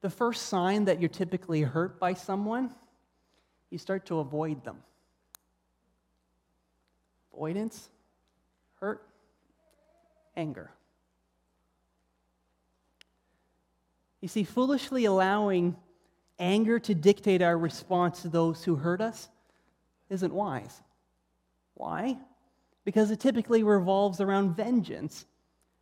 The 0.00 0.10
first 0.10 0.46
sign 0.46 0.84
that 0.86 1.00
you're 1.00 1.08
typically 1.08 1.62
hurt 1.62 1.98
by 1.98 2.14
someone, 2.14 2.70
you 3.70 3.78
start 3.78 4.06
to 4.06 4.20
avoid 4.20 4.64
them. 4.64 4.78
Avoidance, 7.32 7.90
hurt, 8.80 9.02
anger. 10.36 10.70
You 14.20 14.28
see, 14.28 14.44
foolishly 14.44 15.04
allowing 15.04 15.76
anger 16.38 16.78
to 16.80 16.94
dictate 16.94 17.42
our 17.42 17.56
response 17.56 18.22
to 18.22 18.28
those 18.28 18.64
who 18.64 18.76
hurt 18.76 19.00
us 19.00 19.28
isn't 20.10 20.32
wise. 20.32 20.82
Why? 21.74 22.18
Because 22.84 23.10
it 23.10 23.20
typically 23.20 23.62
revolves 23.62 24.20
around 24.20 24.56
vengeance 24.56 25.26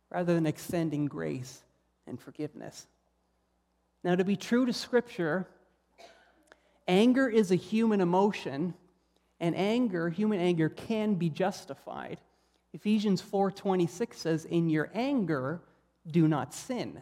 rather 0.09 0.33
than 0.33 0.45
extending 0.45 1.05
grace 1.05 1.63
and 2.07 2.19
forgiveness. 2.19 2.87
Now, 4.03 4.15
to 4.15 4.23
be 4.23 4.35
true 4.35 4.65
to 4.65 4.73
Scripture, 4.73 5.47
anger 6.87 7.27
is 7.27 7.51
a 7.51 7.55
human 7.55 8.01
emotion, 8.01 8.75
and 9.39 9.55
anger, 9.55 10.09
human 10.09 10.39
anger, 10.39 10.69
can 10.69 11.15
be 11.15 11.29
justified. 11.29 12.19
Ephesians 12.75 13.21
4:26 13.21 14.17
says, 14.17 14.43
"In 14.43 14.67
your 14.69 14.91
anger, 14.93 15.61
do 16.05 16.27
not 16.27 16.53
sin." 16.53 17.01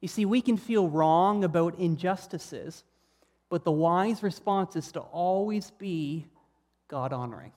You 0.00 0.08
see, 0.08 0.24
we 0.24 0.42
can 0.42 0.56
feel 0.56 0.88
wrong 0.88 1.44
about 1.44 1.76
injustices, 1.76 2.82
but 3.48 3.62
the 3.62 3.70
wise 3.70 4.24
response 4.24 4.74
is 4.74 4.90
to 4.90 5.00
always 5.00 5.70
be 5.70 6.26
God 6.88 7.12
honoring. 7.12 7.52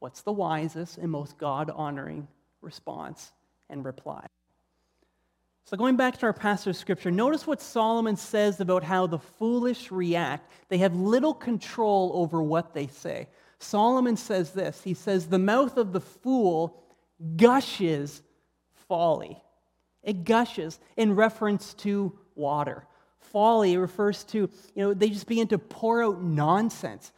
What's 0.00 0.22
the 0.22 0.32
wisest 0.32 0.98
and 0.98 1.12
most 1.12 1.38
God 1.38 1.70
honoring 1.70 2.26
response 2.60 3.32
and 3.68 3.84
reply? 3.84 4.26
So, 5.66 5.76
going 5.76 5.94
back 5.94 6.18
to 6.18 6.26
our 6.26 6.32
passage 6.32 6.66
of 6.66 6.76
scripture, 6.76 7.12
notice 7.12 7.46
what 7.46 7.60
Solomon 7.60 8.16
says 8.16 8.60
about 8.60 8.82
how 8.82 9.06
the 9.06 9.20
foolish 9.20 9.92
react. 9.92 10.50
They 10.68 10.78
have 10.78 10.96
little 10.96 11.32
control 11.32 12.10
over 12.12 12.42
what 12.42 12.74
they 12.74 12.88
say. 12.88 13.28
Solomon 13.62 14.16
says 14.16 14.52
this 14.52 14.82
He 14.82 14.94
says, 14.94 15.26
The 15.26 15.38
mouth 15.38 15.76
of 15.76 15.92
the 15.92 16.00
fool 16.00 16.82
gushes 17.36 18.22
folly. 18.88 19.42
It 20.02 20.24
gushes 20.24 20.80
in 20.96 21.14
reference 21.14 21.74
to 21.74 22.18
water. 22.34 22.86
Folly 23.20 23.76
refers 23.76 24.24
to, 24.24 24.38
you 24.38 24.50
know, 24.82 24.94
they 24.94 25.08
just 25.08 25.28
begin 25.28 25.46
to 25.48 25.58
pour 25.58 26.02
out 26.02 26.22
nonsense, 26.22 27.12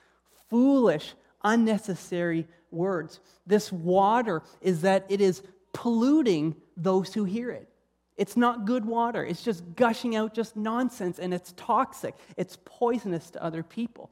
foolish, 0.51 1.15
unnecessary 1.43 2.47
words. 2.71 3.21
This 3.47 3.73
water 3.73 4.43
is 4.61 4.83
that 4.83 5.07
it 5.09 5.21
is 5.21 5.43
polluting 5.73 6.55
those 6.77 7.15
who 7.15 7.25
hear 7.25 7.51
it. 7.51 7.69
It's 8.17 8.37
not 8.37 8.65
good 8.65 8.85
water. 8.85 9.25
It's 9.25 9.43
just 9.43 9.65
gushing 9.75 10.15
out 10.15 10.35
just 10.35 10.57
nonsense 10.57 11.19
and 11.19 11.35
it's 11.35 11.53
toxic. 11.57 12.15
It's 12.37 12.59
poisonous 12.65 13.31
to 13.31 13.43
other 13.43 13.63
people. 13.63 14.11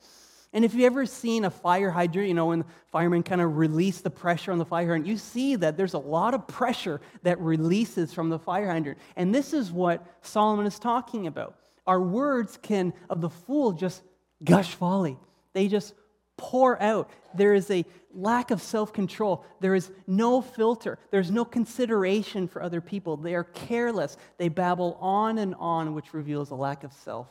And 0.52 0.64
if 0.64 0.74
you've 0.74 0.84
ever 0.84 1.06
seen 1.06 1.44
a 1.44 1.50
fire 1.50 1.90
hydrant, 1.90 2.28
you 2.28 2.34
know, 2.34 2.46
when 2.46 2.60
the 2.60 2.66
firemen 2.90 3.22
kind 3.22 3.40
of 3.40 3.56
release 3.56 4.00
the 4.00 4.10
pressure 4.10 4.52
on 4.52 4.58
the 4.58 4.66
fire 4.66 4.86
hydrant, 4.86 5.06
you 5.06 5.16
see 5.16 5.56
that 5.56 5.76
there's 5.76 5.94
a 5.94 5.98
lot 5.98 6.34
of 6.34 6.46
pressure 6.46 7.00
that 7.22 7.40
releases 7.40 8.12
from 8.12 8.28
the 8.28 8.38
fire 8.38 8.70
hydrant. 8.70 8.98
And 9.16 9.34
this 9.34 9.54
is 9.54 9.72
what 9.72 10.06
Solomon 10.20 10.66
is 10.66 10.78
talking 10.78 11.26
about. 11.26 11.56
Our 11.86 12.00
words 12.00 12.58
can, 12.60 12.92
of 13.08 13.20
the 13.20 13.30
fool, 13.30 13.72
just 13.72 14.02
gush 14.44 14.74
folly. 14.74 15.16
They 15.54 15.68
just 15.68 15.94
pour 16.36 16.80
out. 16.82 17.10
There 17.34 17.54
is 17.54 17.70
a 17.70 17.84
lack 18.14 18.50
of 18.50 18.60
self 18.60 18.92
control. 18.92 19.44
There 19.60 19.74
is 19.74 19.90
no 20.06 20.42
filter. 20.42 20.98
There's 21.10 21.30
no 21.30 21.44
consideration 21.44 22.46
for 22.46 22.62
other 22.62 22.80
people. 22.80 23.16
They 23.16 23.34
are 23.34 23.44
careless. 23.44 24.16
They 24.36 24.48
babble 24.48 24.98
on 25.00 25.38
and 25.38 25.54
on, 25.54 25.94
which 25.94 26.12
reveals 26.12 26.50
a 26.50 26.54
lack 26.54 26.84
of 26.84 26.92
self 26.92 27.28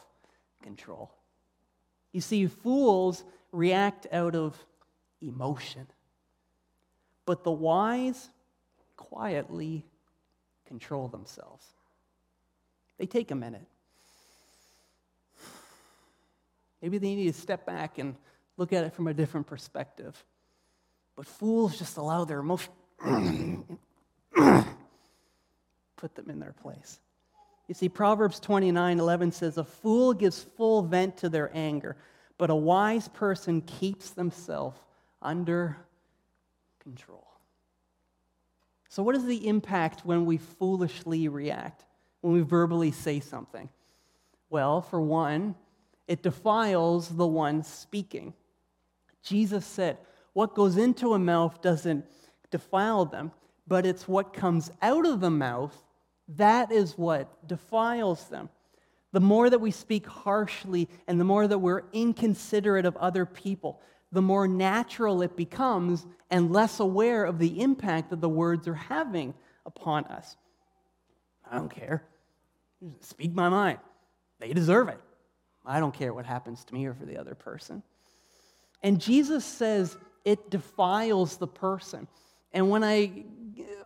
control. 0.64 1.12
You 2.12 2.22
see, 2.22 2.48
fools 2.48 3.24
react 3.52 4.08
out 4.12 4.36
of 4.36 4.58
emotion, 5.22 5.88
but 7.26 7.44
the 7.44 7.52
wise 7.52 8.30
quietly 8.96 9.86
control 10.66 11.08
themselves. 11.08 11.66
They 12.98 13.06
take 13.06 13.32
a 13.32 13.36
minute. 13.36 13.68
Maybe 16.82 16.98
they 16.98 17.16
need 17.16 17.34
to 17.34 17.40
step 17.40 17.66
back 17.66 17.98
and 18.00 18.16
look 18.58 18.74
at 18.74 18.84
it 18.84 18.94
from 18.94 19.08
a 19.08 19.14
different 19.14 19.48
perspective. 19.48 20.24
But 21.16 21.26
fools 21.28 21.78
just 21.78 21.98
allow 21.98 22.26
their 22.26 22.40
emotion 22.40 22.72
put 26.02 26.16
them 26.16 26.30
in 26.30 26.40
their 26.40 26.54
place. 26.54 27.00
You 27.68 27.74
see, 27.74 27.90
Proverbs 27.90 28.40
29 28.40 29.00
11 29.00 29.32
says, 29.32 29.58
A 29.58 29.64
fool 29.64 30.14
gives 30.14 30.44
full 30.44 30.82
vent 30.82 31.18
to 31.18 31.30
their 31.30 31.50
anger, 31.54 31.96
but 32.38 32.50
a 32.50 32.56
wise 32.56 33.08
person 33.08 33.62
keeps 33.62 34.12
themselves 34.12 34.80
under 35.22 35.78
control. 36.80 37.28
So, 38.90 39.04
what 39.04 39.16
is 39.16 39.26
the 39.26 39.48
impact 39.48 40.06
when 40.06 40.26
we 40.26 40.38
foolishly 40.38 41.28
react, 41.30 41.86
when 42.20 42.34
we 42.34 42.42
verbally 42.42 42.92
say 42.92 43.20
something? 43.20 43.70
Well, 44.50 44.82
for 44.82 45.00
one, 45.00 45.56
it 46.08 46.22
defiles 46.22 47.08
the 47.08 47.26
one 47.26 47.64
speaking. 47.64 48.34
Jesus 49.24 49.66
said, 49.66 49.98
What 50.34 50.56
goes 50.56 50.76
into 50.76 51.14
a 51.14 51.20
mouth 51.20 51.62
doesn't 51.62 52.06
defile 52.50 53.06
them, 53.06 53.32
but 53.66 53.86
it's 53.86 54.10
what 54.10 54.34
comes 54.34 54.72
out 54.82 55.06
of 55.06 55.22
the 55.22 55.30
mouth 55.30 55.82
that 56.36 56.72
is 56.72 56.98
what 56.98 57.48
defiles 57.48 58.28
them. 58.30 58.50
the 59.14 59.20
more 59.20 59.50
that 59.50 59.60
we 59.60 59.72
speak 59.72 60.08
harshly 60.08 60.88
and 61.08 61.20
the 61.20 61.26
more 61.26 61.48
that 61.48 61.60
we're 61.60 61.84
inconsiderate 61.92 62.86
of 62.86 62.96
other 62.98 63.26
people, 63.26 63.82
the 64.12 64.22
more 64.22 64.48
natural 64.48 65.22
it 65.22 65.36
becomes 65.36 66.06
and 66.30 66.52
less 66.52 66.80
aware 66.80 67.26
of 67.26 67.38
the 67.38 67.62
impact 67.62 68.10
that 68.10 68.22
the 68.22 68.30
words 68.30 68.68
are 68.68 68.74
having 68.74 69.34
upon 69.66 70.06
us. 70.06 70.38
I 71.50 71.58
don't 71.58 71.74
care. 71.74 72.04
Speak 73.02 73.34
my 73.34 73.50
mind. 73.50 73.80
They 74.40 74.54
deserve 74.54 74.88
it. 74.88 75.00
I 75.66 75.80
don't 75.80 75.94
care 75.94 76.14
what 76.14 76.26
happens 76.26 76.64
to 76.66 76.74
me 76.74 76.86
or 76.86 76.94
for 76.94 77.06
the 77.06 77.18
other 77.18 77.36
person. 77.36 77.84
And 78.82 79.00
Jesus 79.00 79.46
says 79.46 79.98
it 80.26 80.50
defiles 80.50 81.38
the 81.38 81.48
person. 81.48 82.08
And 82.54 82.70
when 82.70 82.84
I 82.84 83.26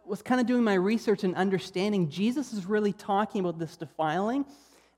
was 0.07 0.21
kind 0.21 0.41
of 0.41 0.47
doing 0.47 0.63
my 0.63 0.73
research 0.73 1.23
and 1.23 1.35
understanding, 1.35 2.09
Jesus 2.09 2.53
is 2.53 2.65
really 2.65 2.93
talking 2.93 3.41
about 3.41 3.59
this 3.59 3.77
defiling 3.77 4.45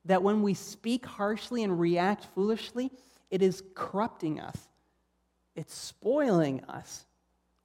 that 0.05 0.23
when 0.23 0.41
we 0.41 0.53
speak 0.53 1.05
harshly 1.05 1.63
and 1.63 1.79
react 1.79 2.25
foolishly, 2.33 2.91
it 3.29 3.41
is 3.41 3.63
corrupting 3.75 4.39
us, 4.39 4.55
it's 5.55 5.75
spoiling 5.75 6.63
us, 6.65 7.05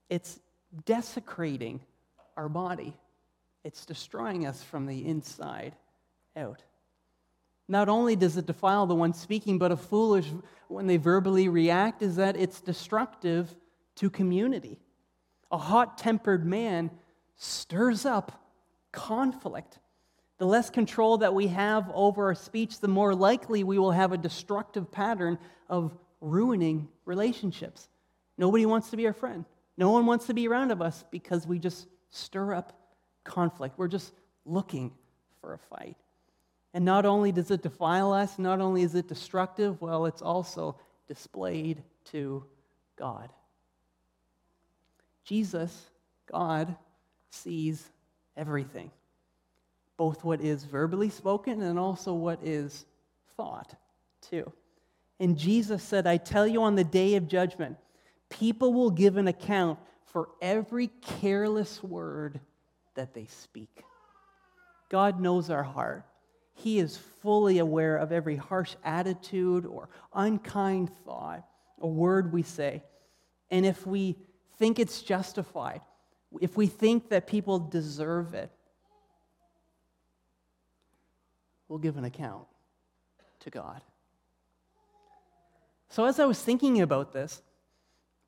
it's 0.08 0.40
desecrating 0.84 1.80
our 2.36 2.48
body, 2.48 2.94
it's 3.64 3.86
destroying 3.86 4.46
us 4.46 4.62
from 4.62 4.86
the 4.86 5.06
inside 5.06 5.74
out. 6.36 6.62
Not 7.68 7.88
only 7.88 8.16
does 8.16 8.36
it 8.36 8.46
defile 8.46 8.86
the 8.86 8.94
one 8.94 9.14
speaking, 9.14 9.58
but 9.58 9.70
a 9.70 9.76
foolish, 9.76 10.26
when 10.68 10.86
they 10.86 10.96
verbally 10.96 11.48
react, 11.48 12.02
is 12.02 12.16
that 12.16 12.36
it's 12.36 12.60
destructive 12.60 13.54
to 13.96 14.10
community. 14.10 14.78
A 15.50 15.58
hot 15.58 15.96
tempered 15.96 16.44
man 16.44 16.90
stirs 17.42 18.06
up 18.06 18.40
conflict. 18.92 19.78
The 20.38 20.46
less 20.46 20.70
control 20.70 21.18
that 21.18 21.34
we 21.34 21.48
have 21.48 21.90
over 21.92 22.26
our 22.26 22.34
speech, 22.34 22.78
the 22.78 22.88
more 22.88 23.14
likely 23.14 23.64
we 23.64 23.78
will 23.78 23.90
have 23.90 24.12
a 24.12 24.18
destructive 24.18 24.90
pattern 24.90 25.38
of 25.68 25.96
ruining 26.20 26.88
relationships. 27.04 27.88
Nobody 28.38 28.64
wants 28.64 28.90
to 28.90 28.96
be 28.96 29.06
our 29.06 29.12
friend. 29.12 29.44
No 29.76 29.90
one 29.90 30.06
wants 30.06 30.26
to 30.26 30.34
be 30.34 30.46
around 30.46 30.70
of 30.70 30.80
us 30.80 31.04
because 31.10 31.46
we 31.46 31.58
just 31.58 31.86
stir 32.10 32.54
up 32.54 32.78
conflict. 33.24 33.78
We're 33.78 33.88
just 33.88 34.12
looking 34.44 34.92
for 35.40 35.54
a 35.54 35.58
fight. 35.58 35.96
And 36.74 36.84
not 36.84 37.04
only 37.04 37.32
does 37.32 37.50
it 37.50 37.62
defile 37.62 38.12
us, 38.12 38.38
not 38.38 38.60
only 38.60 38.82
is 38.82 38.94
it 38.94 39.08
destructive, 39.08 39.80
well, 39.80 40.06
it's 40.06 40.22
also 40.22 40.76
displayed 41.08 41.82
to 42.06 42.44
God. 42.96 43.30
Jesus, 45.24 45.90
God, 46.30 46.76
sees 47.32 47.90
everything, 48.36 48.90
both 49.96 50.24
what 50.24 50.40
is 50.40 50.64
verbally 50.64 51.10
spoken 51.10 51.62
and 51.62 51.78
also 51.78 52.12
what 52.12 52.38
is 52.42 52.84
thought, 53.36 53.74
too. 54.20 54.52
And 55.18 55.38
Jesus 55.38 55.82
said, 55.82 56.06
I 56.06 56.16
tell 56.16 56.46
you 56.46 56.62
on 56.62 56.74
the 56.74 56.84
day 56.84 57.14
of 57.16 57.28
judgment, 57.28 57.76
people 58.28 58.72
will 58.72 58.90
give 58.90 59.16
an 59.16 59.28
account 59.28 59.78
for 60.06 60.28
every 60.40 60.88
careless 61.00 61.82
word 61.82 62.40
that 62.94 63.14
they 63.14 63.26
speak. 63.26 63.84
God 64.90 65.20
knows 65.20 65.48
our 65.48 65.62
heart. 65.62 66.04
He 66.54 66.78
is 66.78 66.98
fully 67.22 67.58
aware 67.58 67.96
of 67.96 68.12
every 68.12 68.36
harsh 68.36 68.74
attitude 68.84 69.64
or 69.64 69.88
unkind 70.12 70.90
thought, 71.06 71.46
a 71.80 71.86
word 71.86 72.32
we 72.32 72.42
say. 72.42 72.82
And 73.50 73.64
if 73.64 73.86
we 73.86 74.16
think 74.58 74.78
it's 74.78 75.02
justified, 75.02 75.80
if 76.40 76.56
we 76.56 76.66
think 76.66 77.08
that 77.10 77.26
people 77.26 77.58
deserve 77.58 78.34
it, 78.34 78.50
we'll 81.68 81.78
give 81.78 81.96
an 81.96 82.04
account 82.04 82.46
to 83.40 83.50
God. 83.50 83.82
So, 85.88 86.04
as 86.06 86.18
I 86.18 86.24
was 86.24 86.40
thinking 86.40 86.80
about 86.80 87.12
this, 87.12 87.42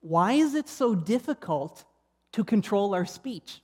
why 0.01 0.35
is 0.35 0.55
it 0.55 0.69
so 0.69 0.95
difficult 0.95 1.85
to 2.33 2.45
control 2.45 2.95
our 2.95 3.07
speech? 3.07 3.63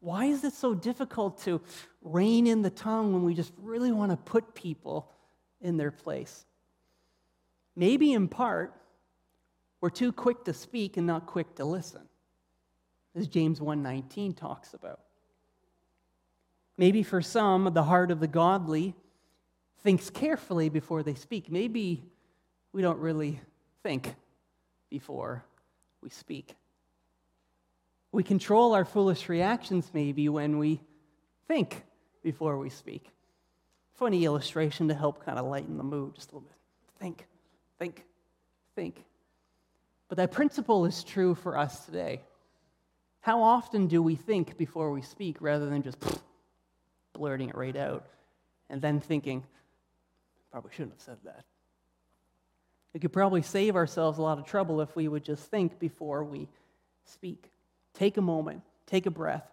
Why 0.00 0.26
is 0.26 0.44
it 0.44 0.52
so 0.52 0.74
difficult 0.74 1.40
to 1.42 1.60
rein 2.02 2.46
in 2.46 2.62
the 2.62 2.70
tongue 2.70 3.12
when 3.12 3.22
we 3.22 3.32
just 3.32 3.52
really 3.62 3.92
want 3.92 4.10
to 4.10 4.16
put 4.16 4.54
people 4.54 5.12
in 5.60 5.76
their 5.76 5.90
place? 5.90 6.44
Maybe 7.76 8.12
in 8.12 8.28
part, 8.28 8.74
we're 9.80 9.90
too 9.90 10.12
quick 10.12 10.44
to 10.44 10.52
speak 10.52 10.96
and 10.96 11.06
not 11.06 11.26
quick 11.26 11.54
to 11.56 11.64
listen, 11.64 12.02
as 13.14 13.28
James 13.28 13.60
1:19 13.60 14.34
talks 14.34 14.74
about. 14.74 15.00
Maybe 16.76 17.02
for 17.02 17.22
some, 17.22 17.72
the 17.72 17.84
heart 17.84 18.10
of 18.10 18.20
the 18.20 18.26
godly 18.26 18.94
thinks 19.82 20.10
carefully 20.10 20.68
before 20.68 21.02
they 21.02 21.14
speak. 21.14 21.50
Maybe 21.50 22.04
we 22.72 22.82
don't 22.82 22.98
really 22.98 23.40
think 23.82 24.14
before 24.90 25.44
we 26.00 26.10
speak. 26.10 26.56
We 28.10 28.22
control 28.22 28.74
our 28.74 28.84
foolish 28.84 29.28
reactions 29.28 29.90
maybe 29.92 30.28
when 30.28 30.58
we 30.58 30.80
think 31.46 31.84
before 32.22 32.58
we 32.58 32.70
speak. 32.70 33.10
Funny 33.94 34.24
illustration 34.24 34.88
to 34.88 34.94
help 34.94 35.24
kind 35.24 35.38
of 35.38 35.46
lighten 35.46 35.76
the 35.76 35.84
mood 35.84 36.14
just 36.16 36.32
a 36.32 36.34
little 36.34 36.48
bit. 36.48 36.56
Think, 36.98 37.26
think, 37.78 38.04
think. 38.74 39.04
But 40.08 40.16
that 40.18 40.32
principle 40.32 40.84
is 40.86 41.04
true 41.04 41.34
for 41.34 41.56
us 41.56 41.84
today. 41.86 42.22
How 43.24 43.42
often 43.42 43.86
do 43.86 44.02
we 44.02 44.16
think 44.16 44.58
before 44.58 44.90
we 44.90 45.00
speak 45.00 45.38
rather 45.40 45.64
than 45.64 45.82
just 45.82 45.96
blurting 47.14 47.48
it 47.48 47.54
right 47.54 47.74
out 47.74 48.04
and 48.68 48.82
then 48.82 49.00
thinking, 49.00 49.42
probably 50.52 50.72
shouldn't 50.74 50.92
have 50.92 51.00
said 51.00 51.16
that? 51.24 51.42
We 52.92 53.00
could 53.00 53.14
probably 53.14 53.40
save 53.40 53.76
ourselves 53.76 54.18
a 54.18 54.22
lot 54.22 54.38
of 54.38 54.44
trouble 54.44 54.82
if 54.82 54.94
we 54.94 55.08
would 55.08 55.24
just 55.24 55.50
think 55.50 55.78
before 55.78 56.22
we 56.22 56.48
speak. 57.06 57.50
Take 57.94 58.18
a 58.18 58.20
moment, 58.20 58.60
take 58.84 59.06
a 59.06 59.10
breath. 59.10 59.50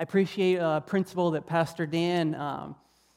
I 0.00 0.02
appreciate 0.02 0.56
a 0.56 0.82
principle 0.84 1.30
that 1.30 1.46
Pastor 1.46 1.86
Dan 1.86 2.34
um, 2.34 2.74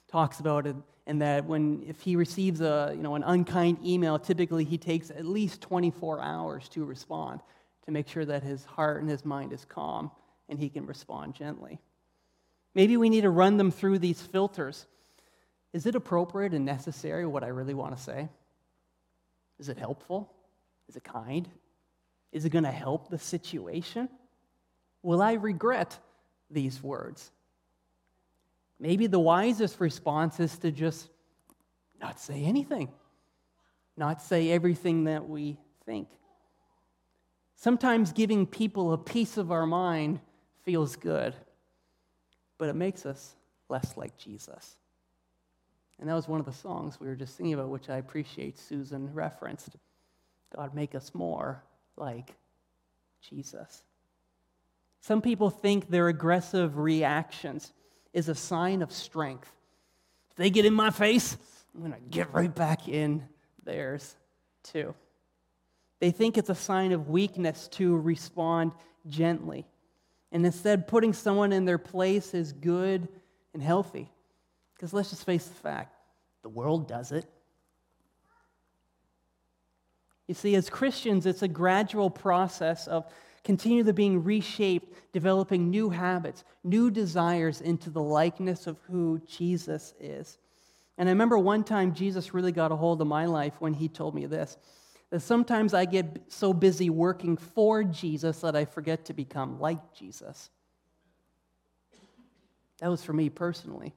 talks 0.08 0.40
about, 0.40 0.68
and 1.08 1.22
that 1.24 1.46
when 1.46 1.84
if 1.88 2.00
he 2.02 2.16
receives 2.16 2.62
a 2.62 2.94
you 2.96 3.02
know 3.02 3.16
an 3.16 3.24
unkind 3.24 3.80
email, 3.84 4.20
typically 4.20 4.66
he 4.66 4.78
takes 4.78 5.10
at 5.10 5.26
least 5.26 5.62
24 5.62 6.22
hours 6.22 6.70
to 6.70 6.86
respond 6.86 7.40
to 7.90 7.94
make 7.94 8.08
sure 8.08 8.26
that 8.26 8.44
his 8.44 8.64
heart 8.66 9.02
and 9.02 9.10
his 9.10 9.26
mind 9.26 9.52
is 9.52 9.66
calm 9.66 10.12
and 10.48 10.60
he 10.60 10.70
can 10.70 10.86
respond 10.86 11.34
gently. 11.34 11.80
Maybe 12.76 12.98
we 12.98 13.10
need 13.10 13.22
to 13.22 13.32
run 13.32 13.58
them 13.58 13.72
through 13.72 13.98
these 13.98 14.22
filters. 14.22 14.86
Is 15.74 15.88
it 15.88 15.96
appropriate 15.96 16.54
and 16.54 16.66
necessary 16.66 17.26
what 17.26 17.44
I 17.44 17.48
really 17.48 17.74
want 17.74 17.98
to 17.98 18.02
say? 18.02 18.30
Is 19.60 19.70
it 19.70 19.78
helpful? 19.78 20.32
Is 20.88 20.96
it 20.96 21.04
kind? 21.04 21.50
Is 22.32 22.46
it 22.46 22.52
going 22.52 22.64
to 22.64 22.72
help 22.72 23.10
the 23.10 23.18
situation? 23.18 24.08
Will 25.02 25.22
I 25.22 25.34
regret 25.34 25.98
these 26.52 26.84
words? 26.84 27.32
Maybe 28.80 29.08
the 29.08 29.20
wisest 29.20 29.80
response 29.80 30.40
is 30.40 30.56
to 30.60 30.72
just 30.72 31.10
not 32.00 32.20
say 32.20 32.44
anything, 32.44 32.90
not 33.98 34.22
say 34.22 34.52
everything 34.52 35.06
that 35.06 35.28
we 35.28 35.58
think. 35.86 36.08
Sometimes 37.60 38.14
giving 38.14 38.46
people 38.46 38.94
a 38.94 38.98
piece 38.98 39.36
of 39.36 39.52
our 39.52 39.66
mind 39.66 40.22
feels 40.64 40.96
good, 40.96 41.36
but 42.58 42.70
it 42.70 42.76
makes 42.76 43.06
us 43.06 43.36
less 43.68 43.98
like 43.98 44.18
Jesus. 44.18 44.78
And 46.00 46.08
that 46.08 46.14
was 46.14 46.26
one 46.26 46.40
of 46.40 46.46
the 46.46 46.54
songs 46.54 47.02
we 47.02 47.08
were 47.08 47.18
just 47.18 47.36
singing 47.36 47.56
about, 47.56 47.68
which 47.68 47.90
I 47.90 47.98
appreciate 47.98 48.58
Susan 48.58 49.14
referenced. 49.14 49.76
God, 50.56 50.74
make 50.74 50.96
us 50.96 51.14
more 51.14 51.62
like 51.98 52.34
Jesus. 53.30 53.84
Some 55.02 55.22
people 55.22 55.50
think 55.50 55.90
their 55.90 56.08
aggressive 56.08 56.78
reactions 56.78 57.74
is 58.14 58.30
a 58.30 58.36
sign 58.36 58.82
of 58.82 58.94
strength. 58.94 59.52
If 60.32 60.38
they 60.38 60.50
get 60.50 60.64
in 60.64 60.74
my 60.74 60.92
face, 60.92 61.36
I'm 61.76 61.82
going 61.82 61.92
to 61.92 62.00
get 62.10 62.34
right 62.34 62.56
back 62.56 62.88
in 62.88 63.28
theirs 63.66 64.16
too. 64.64 64.96
They 66.00 66.12
think 66.12 66.38
it's 66.38 66.50
a 66.50 66.56
sign 66.56 66.92
of 66.92 67.10
weakness 67.10 67.68
to 67.74 67.98
respond 67.98 68.72
gently. 69.08 69.66
And 70.32 70.46
instead, 70.46 70.88
putting 70.88 71.14
someone 71.14 71.52
in 71.52 71.66
their 71.66 71.78
place 71.78 72.34
is 72.34 72.54
good 72.54 73.08
and 73.54 73.62
healthy. 73.62 74.12
Because 74.76 74.94
let's 74.94 75.10
just 75.10 75.26
face 75.26 75.46
the 75.46 75.56
fact 75.56 75.96
the 76.42 76.50
world 76.50 76.88
does 76.88 77.12
it. 77.12 77.26
You 80.28 80.36
see, 80.36 80.56
as 80.56 80.70
Christians, 80.70 81.26
it's 81.26 81.42
a 81.42 81.48
gradual 81.48 82.10
process 82.10 82.88
of 82.88 83.12
continually 83.44 83.92
being 83.92 84.24
reshaped, 84.24 85.12
developing 85.12 85.70
new 85.70 85.90
habits, 85.90 86.44
new 86.64 86.92
desires 86.92 87.62
into 87.62 87.90
the 87.90 88.02
likeness 88.02 88.68
of 88.68 88.78
who 88.84 89.20
Jesus 89.26 89.96
is. 90.00 90.38
And 90.98 91.10
I 91.10 91.12
remember 91.12 91.40
one 91.40 91.64
time 91.64 91.94
Jesus 91.94 92.34
really 92.34 92.52
got 92.52 92.72
a 92.72 92.76
hold 92.76 93.02
of 93.02 93.08
my 93.08 93.26
life 93.26 93.54
when 93.60 93.74
he 93.74 93.88
told 93.88 94.14
me 94.14 94.28
this 94.28 94.58
that 95.10 95.22
sometimes 95.22 95.74
I 95.74 95.86
get 95.86 96.22
so 96.28 96.54
busy 96.54 96.90
working 96.90 97.36
for 97.38 97.84
Jesus 97.84 98.42
that 98.42 98.56
I 98.56 98.66
forget 98.66 99.06
to 99.06 99.14
become 99.14 99.60
like 99.60 99.94
Jesus. 99.94 100.50
That 102.80 102.90
was 102.90 103.04
for 103.04 103.14
me 103.14 103.30
personally. 103.30 103.94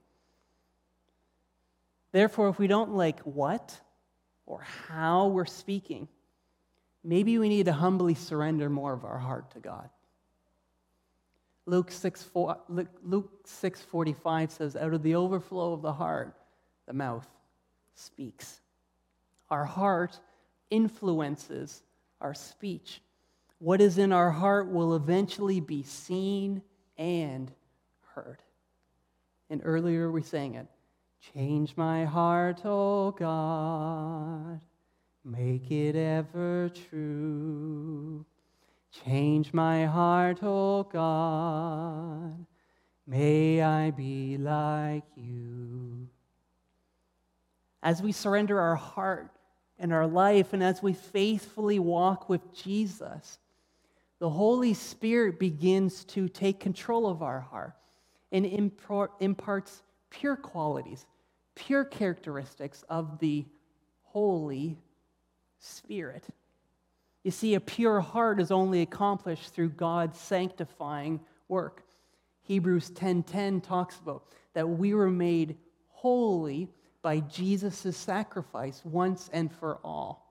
Therefore, 2.12 2.48
if 2.48 2.58
we 2.58 2.66
don't 2.66 2.94
like 2.94 3.20
what 3.20 3.78
or 4.46 4.62
how 4.62 5.28
we're 5.28 5.46
speaking, 5.46 6.08
maybe 7.04 7.38
we 7.38 7.48
need 7.48 7.66
to 7.66 7.72
humbly 7.72 8.14
surrender 8.14 8.68
more 8.68 8.92
of 8.92 9.04
our 9.04 9.18
heart 9.18 9.50
to 9.52 9.60
God. 9.60 9.88
Luke 11.64 11.90
6, 11.92 12.22
4, 12.24 12.58
Luke 12.68 13.46
6:45 13.46 14.50
says, 14.50 14.74
"Out 14.74 14.92
of 14.92 15.02
the 15.02 15.14
overflow 15.14 15.72
of 15.72 15.82
the 15.82 15.92
heart, 15.92 16.34
the 16.86 16.92
mouth 16.92 17.28
speaks." 17.94 18.60
Our 19.48 19.64
heart 19.64 20.18
influences 20.72 21.82
our 22.20 22.34
speech. 22.34 23.00
What 23.58 23.80
is 23.80 23.98
in 23.98 24.10
our 24.12 24.30
heart 24.30 24.72
will 24.72 24.96
eventually 24.96 25.60
be 25.60 25.84
seen 25.84 26.62
and 26.96 27.52
heard. 28.14 28.42
And 29.50 29.60
earlier 29.64 30.10
we 30.10 30.22
sang 30.22 30.54
it. 30.54 30.66
Change 31.34 31.76
my 31.76 32.04
heart, 32.04 32.62
O 32.64 32.70
oh 32.70 33.10
God, 33.12 34.60
make 35.24 35.70
it 35.70 35.94
ever 35.94 36.70
true. 36.90 38.24
Change 39.04 39.52
my 39.52 39.86
heart, 39.86 40.42
O 40.42 40.78
oh 40.78 40.88
God, 40.90 42.44
may 43.06 43.62
I 43.62 43.92
be 43.92 44.36
like 44.36 45.04
you. 45.14 46.08
As 47.84 48.02
we 48.02 48.10
surrender 48.10 48.58
our 48.60 48.76
heart 48.76 49.30
and 49.82 49.92
our 49.92 50.06
life, 50.06 50.52
and 50.52 50.62
as 50.62 50.82
we 50.82 50.92
faithfully 50.92 51.80
walk 51.80 52.28
with 52.28 52.54
Jesus, 52.54 53.38
the 54.20 54.30
Holy 54.30 54.74
Spirit 54.74 55.40
begins 55.40 56.04
to 56.04 56.28
take 56.28 56.60
control 56.60 57.08
of 57.08 57.20
our 57.20 57.40
heart 57.40 57.74
and 58.30 58.46
imparts 58.46 59.82
pure 60.08 60.36
qualities, 60.36 61.04
pure 61.56 61.84
characteristics 61.84 62.84
of 62.88 63.18
the 63.18 63.44
Holy 64.04 64.78
Spirit. 65.58 66.28
You 67.24 67.32
see, 67.32 67.54
a 67.54 67.60
pure 67.60 68.00
heart 68.00 68.40
is 68.40 68.52
only 68.52 68.82
accomplished 68.82 69.52
through 69.52 69.70
God's 69.70 70.18
sanctifying 70.18 71.18
work. 71.48 71.82
Hebrews 72.42 72.90
10:10 72.90 73.60
talks 73.60 73.98
about 73.98 74.24
that 74.52 74.68
we 74.68 74.94
were 74.94 75.10
made 75.10 75.58
holy 75.88 76.68
by 77.02 77.20
Jesus' 77.20 77.96
sacrifice 77.96 78.80
once 78.84 79.28
and 79.32 79.52
for 79.52 79.78
all. 79.84 80.26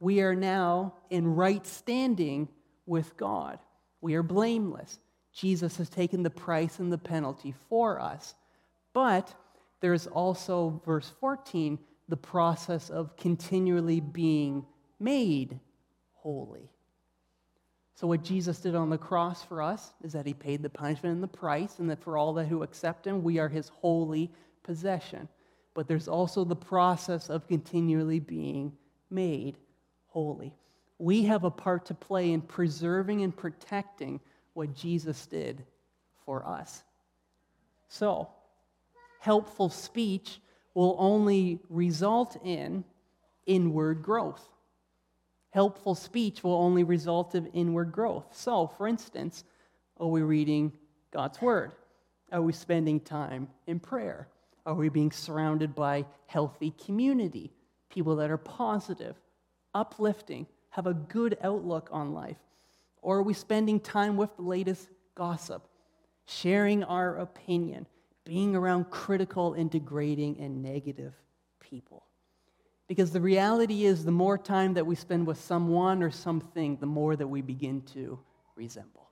We 0.00 0.20
are 0.20 0.34
now 0.34 0.94
in 1.10 1.34
right 1.34 1.66
standing 1.66 2.48
with 2.86 3.16
God. 3.16 3.58
We 4.00 4.14
are 4.14 4.22
blameless. 4.22 5.00
Jesus 5.32 5.76
has 5.78 5.88
taken 5.88 6.22
the 6.22 6.30
price 6.30 6.78
and 6.78 6.92
the 6.92 6.98
penalty 6.98 7.54
for 7.68 8.00
us. 8.00 8.34
But 8.92 9.34
there's 9.80 10.06
also, 10.06 10.80
verse 10.84 11.12
14, 11.20 11.78
the 12.08 12.16
process 12.16 12.90
of 12.90 13.16
continually 13.16 14.00
being 14.00 14.66
made 14.98 15.58
holy. 16.14 16.70
So, 17.94 18.06
what 18.06 18.22
Jesus 18.22 18.60
did 18.60 18.74
on 18.74 18.90
the 18.90 18.98
cross 18.98 19.42
for 19.42 19.60
us 19.60 19.92
is 20.04 20.12
that 20.12 20.26
he 20.26 20.32
paid 20.32 20.62
the 20.62 20.70
punishment 20.70 21.14
and 21.14 21.22
the 21.22 21.28
price, 21.28 21.78
and 21.78 21.90
that 21.90 22.02
for 22.02 22.16
all 22.16 22.32
that 22.34 22.46
who 22.46 22.62
accept 22.62 23.06
him, 23.06 23.24
we 23.24 23.38
are 23.38 23.48
his 23.48 23.68
holy 23.68 24.30
possession. 24.62 25.28
But 25.78 25.86
there's 25.86 26.08
also 26.08 26.42
the 26.42 26.56
process 26.56 27.30
of 27.30 27.46
continually 27.46 28.18
being 28.18 28.72
made 29.10 29.56
holy. 30.08 30.52
We 30.98 31.22
have 31.26 31.44
a 31.44 31.52
part 31.52 31.86
to 31.86 31.94
play 31.94 32.32
in 32.32 32.40
preserving 32.40 33.22
and 33.22 33.36
protecting 33.36 34.18
what 34.54 34.74
Jesus 34.74 35.24
did 35.26 35.62
for 36.24 36.44
us. 36.44 36.82
So, 37.86 38.28
helpful 39.20 39.68
speech 39.68 40.40
will 40.74 40.96
only 40.98 41.60
result 41.68 42.36
in 42.42 42.82
inward 43.46 44.02
growth 44.02 44.44
helpful 45.50 45.94
speech 45.94 46.44
will 46.44 46.54
only 46.54 46.84
result 46.84 47.34
in 47.34 47.46
inward 47.48 47.90
growth. 47.92 48.26
So, 48.32 48.66
for 48.66 48.86
instance, 48.86 49.44
are 49.98 50.06
we 50.06 50.22
reading 50.22 50.72
God's 51.12 51.40
Word? 51.40 51.72
Are 52.32 52.42
we 52.42 52.52
spending 52.52 53.00
time 53.00 53.48
in 53.66 53.80
prayer? 53.80 54.28
Are 54.68 54.74
we 54.74 54.90
being 54.90 55.10
surrounded 55.10 55.74
by 55.74 56.04
healthy 56.26 56.72
community, 56.72 57.50
people 57.88 58.16
that 58.16 58.30
are 58.30 58.36
positive, 58.36 59.16
uplifting, 59.74 60.46
have 60.68 60.86
a 60.86 60.92
good 60.92 61.38
outlook 61.42 61.88
on 61.90 62.12
life? 62.12 62.36
Or 63.00 63.16
are 63.16 63.22
we 63.22 63.32
spending 63.32 63.80
time 63.80 64.18
with 64.18 64.36
the 64.36 64.42
latest 64.42 64.90
gossip, 65.14 65.66
sharing 66.26 66.84
our 66.84 67.16
opinion, 67.16 67.86
being 68.24 68.54
around 68.54 68.90
critical 68.90 69.54
and 69.54 69.70
degrading 69.70 70.38
and 70.38 70.62
negative 70.62 71.14
people? 71.60 72.04
Because 72.88 73.10
the 73.10 73.22
reality 73.22 73.86
is, 73.86 74.04
the 74.04 74.10
more 74.10 74.36
time 74.36 74.74
that 74.74 74.86
we 74.86 74.96
spend 74.96 75.26
with 75.26 75.40
someone 75.40 76.02
or 76.02 76.10
something, 76.10 76.76
the 76.76 76.84
more 76.84 77.16
that 77.16 77.26
we 77.26 77.40
begin 77.40 77.80
to 77.94 78.18
resemble. 78.54 79.07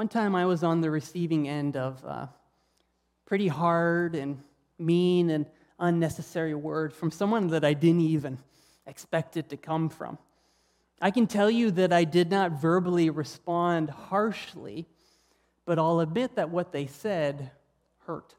One 0.00 0.08
time 0.08 0.34
I 0.34 0.46
was 0.46 0.64
on 0.64 0.80
the 0.80 0.90
receiving 0.90 1.46
end 1.46 1.76
of 1.76 2.02
pretty 3.26 3.48
hard 3.48 4.14
and 4.14 4.42
mean 4.78 5.28
and 5.28 5.44
unnecessary 5.78 6.54
word 6.54 6.94
from 6.94 7.10
someone 7.10 7.48
that 7.48 7.66
I 7.66 7.74
didn't 7.74 8.00
even 8.00 8.38
expect 8.86 9.36
it 9.36 9.50
to 9.50 9.58
come 9.58 9.90
from. 9.90 10.16
I 11.02 11.10
can 11.10 11.26
tell 11.26 11.50
you 11.50 11.70
that 11.72 11.92
I 11.92 12.04
did 12.04 12.30
not 12.30 12.52
verbally 12.62 13.10
respond 13.10 13.90
harshly 13.90 14.86
but 15.66 15.78
I'll 15.78 16.00
admit 16.00 16.36
that 16.36 16.48
what 16.48 16.72
they 16.72 16.86
said 16.86 17.50
hurt. 18.06 18.34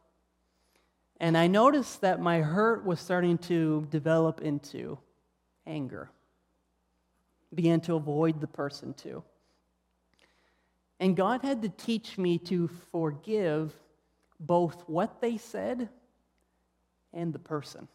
And 1.19 1.37
I 1.37 1.45
noticed 1.45 2.01
that 2.01 2.19
my 2.19 2.41
hurt 2.41 2.83
was 2.83 2.99
starting 2.99 3.37
to 3.37 3.85
develop 3.91 4.41
into 4.41 4.97
anger. 5.67 6.09
Began 7.53 7.81
to 7.81 7.93
avoid 7.93 8.41
the 8.41 8.47
person 8.47 8.95
too. 8.95 9.23
And 11.01 11.17
God 11.17 11.41
had 11.41 11.63
to 11.63 11.69
teach 11.69 12.19
me 12.19 12.37
to 12.37 12.69
forgive 12.91 13.73
both 14.39 14.83
what 14.85 15.19
they 15.19 15.35
said 15.35 15.89
and 17.11 17.33
the 17.33 17.39
person. 17.39 17.87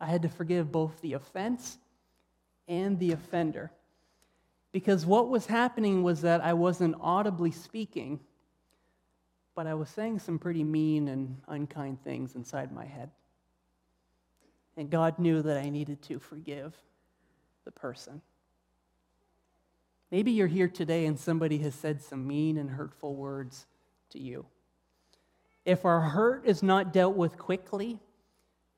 I 0.00 0.06
had 0.06 0.22
to 0.22 0.30
forgive 0.30 0.72
both 0.72 0.98
the 1.02 1.12
offense 1.12 1.76
and 2.66 2.98
the 2.98 3.12
offender. 3.12 3.70
Because 4.72 5.04
what 5.04 5.28
was 5.28 5.44
happening 5.44 6.02
was 6.02 6.22
that 6.22 6.40
I 6.40 6.54
wasn't 6.54 6.96
audibly 6.98 7.50
speaking, 7.50 8.20
but 9.54 9.66
I 9.66 9.74
was 9.74 9.90
saying 9.90 10.20
some 10.20 10.38
pretty 10.38 10.64
mean 10.64 11.08
and 11.08 11.42
unkind 11.46 12.02
things 12.02 12.36
inside 12.36 12.72
my 12.72 12.86
head. 12.86 13.10
And 14.78 14.88
God 14.88 15.18
knew 15.18 15.42
that 15.42 15.58
I 15.58 15.68
needed 15.68 16.00
to 16.04 16.18
forgive 16.18 16.74
the 17.66 17.70
person. 17.70 18.22
Maybe 20.10 20.32
you're 20.32 20.46
here 20.46 20.68
today 20.68 21.06
and 21.06 21.18
somebody 21.18 21.58
has 21.58 21.74
said 21.74 22.02
some 22.02 22.26
mean 22.26 22.56
and 22.56 22.70
hurtful 22.70 23.14
words 23.14 23.66
to 24.10 24.18
you. 24.20 24.46
If 25.64 25.84
our 25.84 26.00
hurt 26.00 26.46
is 26.46 26.62
not 26.62 26.92
dealt 26.92 27.16
with 27.16 27.38
quickly, 27.38 27.98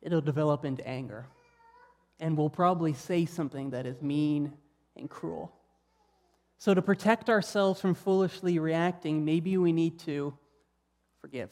it'll 0.01 0.21
develop 0.21 0.65
into 0.65 0.87
anger. 0.87 1.27
And 2.21 2.37
we'll 2.37 2.51
probably 2.51 2.95
say 2.95 3.27
something 3.27 3.71
that 3.71 3.87
is 3.87 4.01
mean 4.01 4.53
and 4.97 5.11
cruel. 5.11 5.53
So, 6.59 6.73
to 6.73 6.81
protect 6.81 7.29
ourselves 7.29 7.81
from 7.81 7.95
foolishly 7.95 8.59
reacting, 8.59 9.25
maybe 9.25 9.59
we 9.59 9.73
need 9.73 9.99
to 10.01 10.33
forgive. 11.21 11.51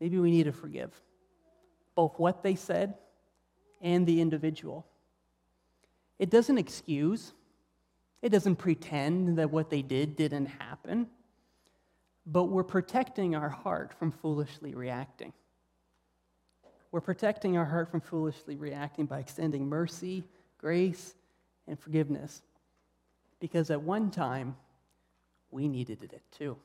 Maybe 0.00 0.18
we 0.18 0.30
need 0.30 0.44
to 0.44 0.52
forgive 0.52 0.92
both 1.94 2.18
what 2.18 2.42
they 2.42 2.54
said 2.54 2.94
and 3.80 4.06
the 4.06 4.20
individual. 4.20 4.86
It 6.18 6.30
doesn't 6.30 6.58
excuse, 6.58 7.32
it 8.22 8.30
doesn't 8.30 8.56
pretend 8.56 9.38
that 9.38 9.50
what 9.50 9.70
they 9.70 9.82
did 9.82 10.16
didn't 10.16 10.46
happen, 10.46 11.06
but 12.26 12.44
we're 12.44 12.64
protecting 12.64 13.34
our 13.34 13.48
heart 13.48 13.94
from 13.98 14.10
foolishly 14.10 14.74
reacting. 14.74 15.32
We're 16.90 17.00
protecting 17.00 17.56
our 17.56 17.64
heart 17.64 17.90
from 17.90 18.00
foolishly 18.00 18.56
reacting 18.56 19.06
by 19.06 19.18
extending 19.18 19.68
mercy, 19.68 20.24
grace, 20.58 21.14
and 21.66 21.78
forgiveness 21.78 22.42
because 23.40 23.70
at 23.70 23.82
one 23.82 24.10
time 24.10 24.56
we 25.50 25.68
needed 25.68 26.02
it 26.02 26.22
too. 26.36 26.56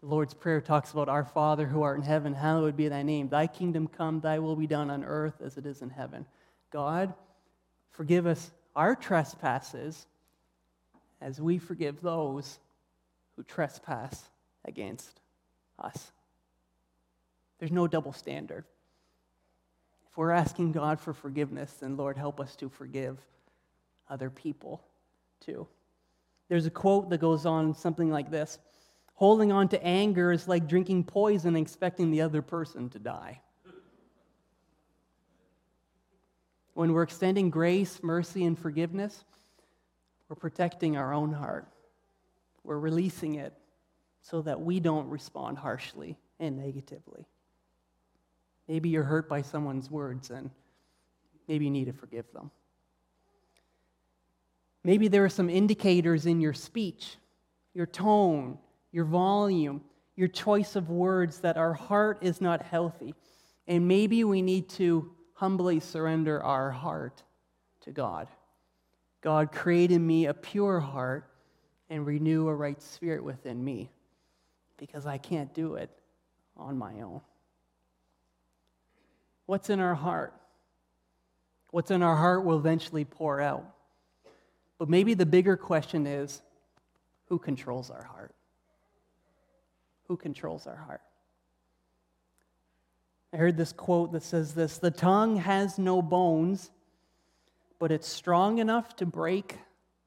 The 0.00 0.06
Lord's 0.06 0.34
Prayer 0.34 0.60
talks 0.60 0.92
about 0.92 1.08
our 1.08 1.24
Father 1.24 1.66
who 1.66 1.82
art 1.82 1.98
in 1.98 2.04
heaven, 2.04 2.34
hallowed 2.34 2.76
be 2.76 2.88
thy 2.88 3.02
name. 3.02 3.28
Thy 3.28 3.46
kingdom 3.46 3.88
come, 3.88 4.20
thy 4.20 4.38
will 4.38 4.56
be 4.56 4.66
done 4.66 4.90
on 4.90 5.04
earth 5.04 5.40
as 5.42 5.56
it 5.56 5.66
is 5.66 5.82
in 5.82 5.90
heaven. 5.90 6.26
God, 6.70 7.14
forgive 7.90 8.26
us 8.26 8.50
our 8.74 8.94
trespasses 8.94 10.06
as 11.20 11.40
we 11.40 11.58
forgive 11.58 12.00
those 12.00 12.58
who 13.36 13.42
trespass 13.42 14.28
against 14.64 15.20
us. 15.78 16.12
There's 17.58 17.72
no 17.72 17.86
double 17.86 18.12
standard. 18.12 18.64
If 20.10 20.16
we're 20.16 20.30
asking 20.30 20.72
God 20.72 21.00
for 21.00 21.12
forgiveness, 21.12 21.72
then 21.80 21.96
Lord, 21.96 22.16
help 22.16 22.40
us 22.40 22.54
to 22.56 22.68
forgive 22.68 23.18
other 24.08 24.30
people 24.30 24.82
too. 25.40 25.66
There's 26.48 26.66
a 26.66 26.70
quote 26.70 27.10
that 27.10 27.18
goes 27.18 27.46
on 27.46 27.74
something 27.74 28.10
like 28.10 28.30
this 28.30 28.58
Holding 29.14 29.50
on 29.50 29.68
to 29.68 29.82
anger 29.82 30.30
is 30.30 30.46
like 30.46 30.68
drinking 30.68 31.04
poison 31.04 31.56
and 31.56 31.66
expecting 31.66 32.10
the 32.10 32.20
other 32.20 32.42
person 32.42 32.90
to 32.90 32.98
die. 32.98 33.40
When 36.76 36.92
we're 36.92 37.04
extending 37.04 37.48
grace, 37.48 38.02
mercy, 38.02 38.44
and 38.44 38.58
forgiveness, 38.58 39.24
we're 40.28 40.36
protecting 40.36 40.98
our 40.98 41.14
own 41.14 41.32
heart. 41.32 41.66
We're 42.64 42.78
releasing 42.78 43.36
it 43.36 43.54
so 44.20 44.42
that 44.42 44.60
we 44.60 44.78
don't 44.78 45.08
respond 45.08 45.56
harshly 45.56 46.18
and 46.38 46.58
negatively. 46.58 47.24
Maybe 48.68 48.90
you're 48.90 49.04
hurt 49.04 49.26
by 49.26 49.40
someone's 49.40 49.90
words 49.90 50.28
and 50.28 50.50
maybe 51.48 51.64
you 51.64 51.70
need 51.70 51.86
to 51.86 51.94
forgive 51.94 52.30
them. 52.34 52.50
Maybe 54.84 55.08
there 55.08 55.24
are 55.24 55.30
some 55.30 55.48
indicators 55.48 56.26
in 56.26 56.42
your 56.42 56.52
speech, 56.52 57.16
your 57.72 57.86
tone, 57.86 58.58
your 58.92 59.06
volume, 59.06 59.80
your 60.14 60.28
choice 60.28 60.76
of 60.76 60.90
words 60.90 61.38
that 61.38 61.56
our 61.56 61.72
heart 61.72 62.18
is 62.20 62.42
not 62.42 62.60
healthy. 62.60 63.14
And 63.66 63.88
maybe 63.88 64.24
we 64.24 64.42
need 64.42 64.68
to 64.70 65.15
humbly 65.36 65.80
surrender 65.80 66.42
our 66.42 66.70
heart 66.70 67.22
to 67.82 67.92
God. 67.92 68.28
God, 69.20 69.52
create 69.52 69.90
in 69.90 70.04
me 70.04 70.26
a 70.26 70.34
pure 70.34 70.80
heart 70.80 71.28
and 71.88 72.04
renew 72.04 72.48
a 72.48 72.54
right 72.54 72.80
spirit 72.82 73.22
within 73.22 73.62
me 73.64 73.90
because 74.76 75.06
I 75.06 75.18
can't 75.18 75.52
do 75.54 75.74
it 75.74 75.90
on 76.56 76.76
my 76.76 77.00
own. 77.00 77.20
What's 79.44 79.70
in 79.70 79.78
our 79.78 79.94
heart? 79.94 80.34
What's 81.70 81.90
in 81.90 82.02
our 82.02 82.16
heart 82.16 82.44
will 82.44 82.58
eventually 82.58 83.04
pour 83.04 83.40
out. 83.40 83.64
But 84.78 84.88
maybe 84.88 85.14
the 85.14 85.26
bigger 85.26 85.56
question 85.56 86.06
is 86.06 86.42
who 87.28 87.38
controls 87.38 87.90
our 87.90 88.02
heart? 88.02 88.34
Who 90.08 90.16
controls 90.16 90.66
our 90.66 90.76
heart? 90.76 91.02
I 93.32 93.36
heard 93.36 93.56
this 93.56 93.72
quote 93.72 94.12
that 94.12 94.22
says 94.22 94.54
this 94.54 94.78
The 94.78 94.90
tongue 94.90 95.36
has 95.36 95.78
no 95.78 96.02
bones, 96.02 96.70
but 97.78 97.92
it's 97.92 98.08
strong 98.08 98.58
enough 98.58 98.96
to 98.96 99.06
break 99.06 99.58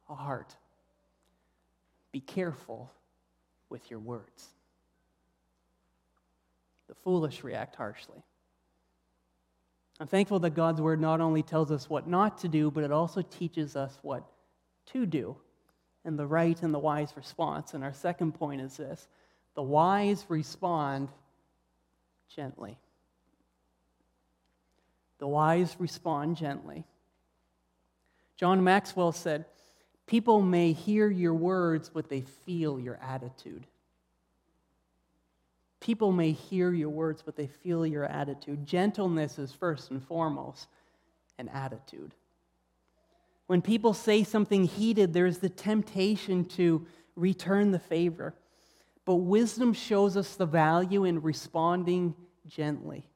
a 0.10 0.16
heart. 0.16 0.56
Be 2.12 2.22
careful 2.22 2.92
with 3.70 3.92
your 3.92 4.00
words. 4.00 4.48
The 6.88 6.96
foolish 6.96 7.44
react 7.44 7.76
harshly. 7.76 8.24
I'm 10.00 10.08
thankful 10.08 10.40
that 10.40 10.52
God's 10.52 10.82
word 10.82 11.00
not 11.00 11.20
only 11.20 11.44
tells 11.44 11.72
us 11.72 11.90
what 11.90 12.08
not 12.08 12.40
to 12.40 12.48
do, 12.48 12.72
but 12.72 12.84
it 12.84 12.92
also 12.92 13.22
teaches 13.22 13.76
us 13.76 14.00
what 14.02 14.24
to 14.88 15.06
do 15.06 15.36
and 16.06 16.18
the 16.18 16.26
right 16.26 16.62
and 16.64 16.74
the 16.74 16.80
wise 16.80 17.16
response. 17.16 17.74
And 17.74 17.84
our 17.84 17.94
second 17.94 18.34
point 18.34 18.62
is 18.62 18.78
this 18.78 19.08
the 19.56 19.62
wise 19.62 20.26
respond 20.30 21.10
gently. 22.34 22.78
The 25.20 25.28
wise 25.28 25.76
respond 25.80 26.38
gently. 26.38 26.86
John 28.38 28.64
Maxwell 28.64 29.12
said, 29.12 29.46
People 30.08 30.42
may 30.42 30.74
hear 30.74 31.10
your 31.10 31.36
words, 31.36 31.90
but 31.94 32.10
they 32.10 32.22
feel 32.22 32.80
your 32.80 32.98
attitude. 33.02 33.68
People 35.80 36.12
may 36.12 36.32
hear 36.32 36.74
your 36.74 36.90
words, 36.90 37.22
but 37.22 37.36
they 37.36 37.48
feel 37.48 37.86
your 37.86 38.06
attitude. 38.06 38.66
Gentleness 38.66 39.38
is 39.38 39.52
first 39.54 39.92
and 39.92 40.04
foremost 40.04 40.68
an 41.38 41.48
attitude. 41.50 42.16
When 43.48 43.62
people 43.62 43.94
say 43.94 44.24
something 44.24 44.66
heated, 44.66 45.14
there's 45.14 45.40
the 45.40 45.50
temptation 45.50 46.46
to 46.46 46.86
return 47.16 47.72
the 47.72 47.80
favor. 47.80 48.34
But 49.06 49.16
wisdom 49.16 49.74
shows 49.74 50.16
us 50.16 50.36
the 50.36 50.46
value 50.46 51.06
in 51.06 51.22
responding 51.22 52.14
gently. 52.48 53.09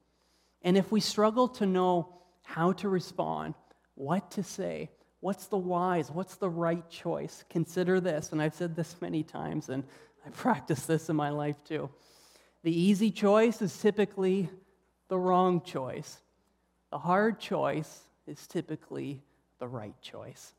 And 0.64 0.78
if 0.78 0.92
we 0.92 1.00
struggle 1.00 1.48
to 1.50 1.66
know 1.66 2.16
how 2.44 2.72
to 2.74 2.90
respond, 2.90 3.56
what 3.96 4.32
to 4.32 4.44
say, 4.44 4.90
what's 5.20 5.48
the 5.48 5.58
wise, 5.58 6.10
what's 6.12 6.36
the 6.36 6.50
right 6.50 6.88
choice, 6.90 7.44
consider 7.50 8.00
this. 8.00 8.32
And 8.32 8.42
I've 8.42 8.54
said 8.54 8.76
this 8.76 8.96
many 9.02 9.24
times, 9.24 9.70
and 9.70 9.84
I 10.26 10.30
practice 10.32 10.86
this 10.86 11.10
in 11.10 11.16
my 11.16 11.30
life 11.30 11.64
too. 11.64 11.90
The 12.64 12.78
easy 12.78 13.12
choice 13.12 13.62
is 13.62 13.78
typically 13.78 14.50
the 15.10 15.18
wrong 15.18 15.62
choice, 15.62 16.22
the 16.92 17.00
hard 17.00 17.40
choice 17.40 18.02
is 18.28 18.48
typically 18.48 19.22
the 19.60 19.68
right 19.68 20.00
choice. 20.02 20.54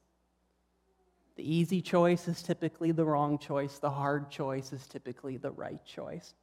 The 1.36 1.54
easy 1.54 1.80
choice 1.80 2.28
is 2.28 2.42
typically 2.42 2.92
the 2.92 3.04
wrong 3.04 3.38
choice. 3.38 3.78
The 3.78 3.90
hard 3.90 4.30
choice 4.30 4.72
is 4.72 4.86
typically 4.86 5.36
the 5.36 5.50
right 5.50 5.84
choice. 5.84 6.34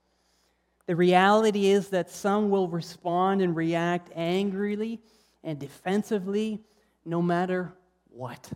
The 0.92 0.98
reality 0.98 1.68
is 1.68 1.88
that 1.92 2.10
some 2.10 2.50
will 2.50 2.68
respond 2.68 3.42
and 3.42 3.56
react 3.56 4.12
angrily 4.14 5.00
and 5.42 5.58
defensively 5.58 6.60
no 7.06 7.22
matter 7.22 7.72
what. 8.10 8.52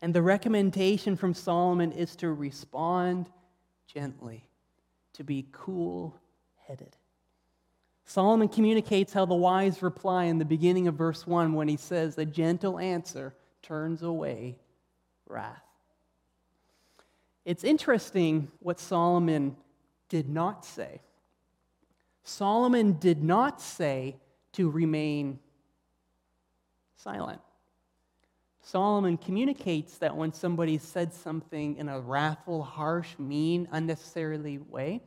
And 0.00 0.14
the 0.14 0.22
recommendation 0.22 1.16
from 1.16 1.34
Solomon 1.34 1.90
is 1.90 2.14
to 2.14 2.32
respond 2.32 3.28
gently, 3.92 4.46
to 5.14 5.24
be 5.24 5.48
cool 5.50 6.16
headed. 6.68 6.96
Solomon 8.04 8.46
communicates 8.46 9.12
how 9.12 9.24
the 9.24 9.34
wise 9.34 9.82
reply 9.82 10.26
in 10.26 10.38
the 10.38 10.44
beginning 10.44 10.86
of 10.86 10.94
verse 10.94 11.26
1 11.26 11.54
when 11.54 11.66
he 11.66 11.76
says, 11.76 12.18
A 12.18 12.24
gentle 12.24 12.78
answer 12.78 13.34
turns 13.62 14.04
away 14.04 14.60
wrath. 15.26 15.64
It's 17.44 17.64
interesting 17.64 18.46
what 18.60 18.78
Solomon 18.78 19.56
did 20.08 20.28
not 20.28 20.64
say. 20.64 21.00
Solomon 22.24 22.98
did 22.98 23.22
not 23.22 23.60
say 23.60 24.16
to 24.52 24.70
remain 24.70 25.38
silent. 26.96 27.40
Solomon 28.60 29.16
communicates 29.16 29.98
that 29.98 30.16
when 30.16 30.32
somebody 30.32 30.78
said 30.78 31.12
something 31.12 31.76
in 31.76 31.88
a 31.88 32.00
wrathful, 32.00 32.62
harsh, 32.62 33.18
mean, 33.18 33.66
unnecessarily 33.72 34.58
way, 34.58 35.02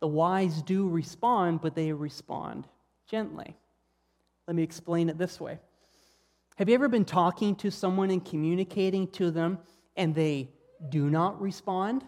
the 0.00 0.06
wise 0.06 0.60
do 0.62 0.88
respond, 0.88 1.62
but 1.62 1.74
they 1.74 1.92
respond 1.92 2.66
gently. 3.08 3.56
Let 4.46 4.56
me 4.56 4.62
explain 4.62 5.08
it 5.08 5.18
this 5.18 5.40
way 5.40 5.58
have 6.56 6.70
you 6.70 6.74
ever 6.74 6.88
been 6.88 7.04
talking 7.04 7.54
to 7.56 7.70
someone 7.70 8.10
and 8.10 8.24
communicating 8.24 9.08
to 9.08 9.30
them 9.30 9.58
and 9.94 10.14
they 10.14 10.48
do 10.88 11.10
not 11.10 11.40
respond? 11.40 12.02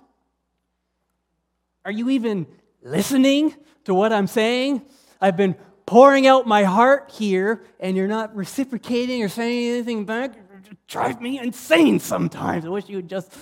Are 1.84 1.90
you 1.92 2.08
even 2.10 2.46
listening 2.82 3.54
to 3.84 3.94
what 3.94 4.12
I'm 4.12 4.26
saying? 4.26 4.82
I've 5.20 5.36
been 5.36 5.54
pouring 5.86 6.26
out 6.26 6.46
my 6.46 6.64
heart 6.64 7.10
here 7.14 7.64
and 7.80 7.96
you're 7.96 8.08
not 8.08 8.36
reciprocating 8.36 9.22
or 9.22 9.28
saying 9.28 9.70
anything 9.70 10.04
back. 10.04 10.36
It 10.70 10.86
drives 10.86 11.20
me 11.20 11.38
insane 11.38 11.98
sometimes. 11.98 12.66
I 12.66 12.68
wish 12.68 12.88
you 12.88 12.96
would 12.96 13.08
just 13.08 13.32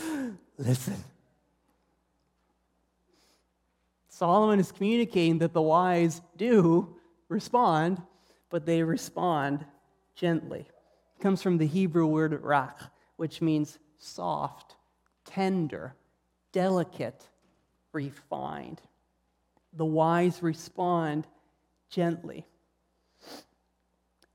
listen. 0.59 0.95
Solomon 4.09 4.61
is 4.61 4.73
communicating 4.73 5.39
that 5.39 5.53
the 5.53 5.61
wise 5.61 6.23
do 6.37 6.97
respond, 7.29 8.01
but 8.49 8.65
they 8.65 8.83
respond 8.83 9.67
gently 10.15 10.61
It 10.61 11.23
comes 11.23 11.43
from 11.43 11.59
the 11.59 11.67
Hebrew 11.67 12.07
word 12.07 12.41
rak, 12.43 12.79
which 13.17 13.43
means 13.43 13.79
soft, 13.99 14.77
tender, 15.25 15.95
delicate, 16.53 17.27
refined. 17.93 18.81
The 19.77 19.85
wise 19.85 20.43
respond 20.43 21.27
gently. 21.91 22.47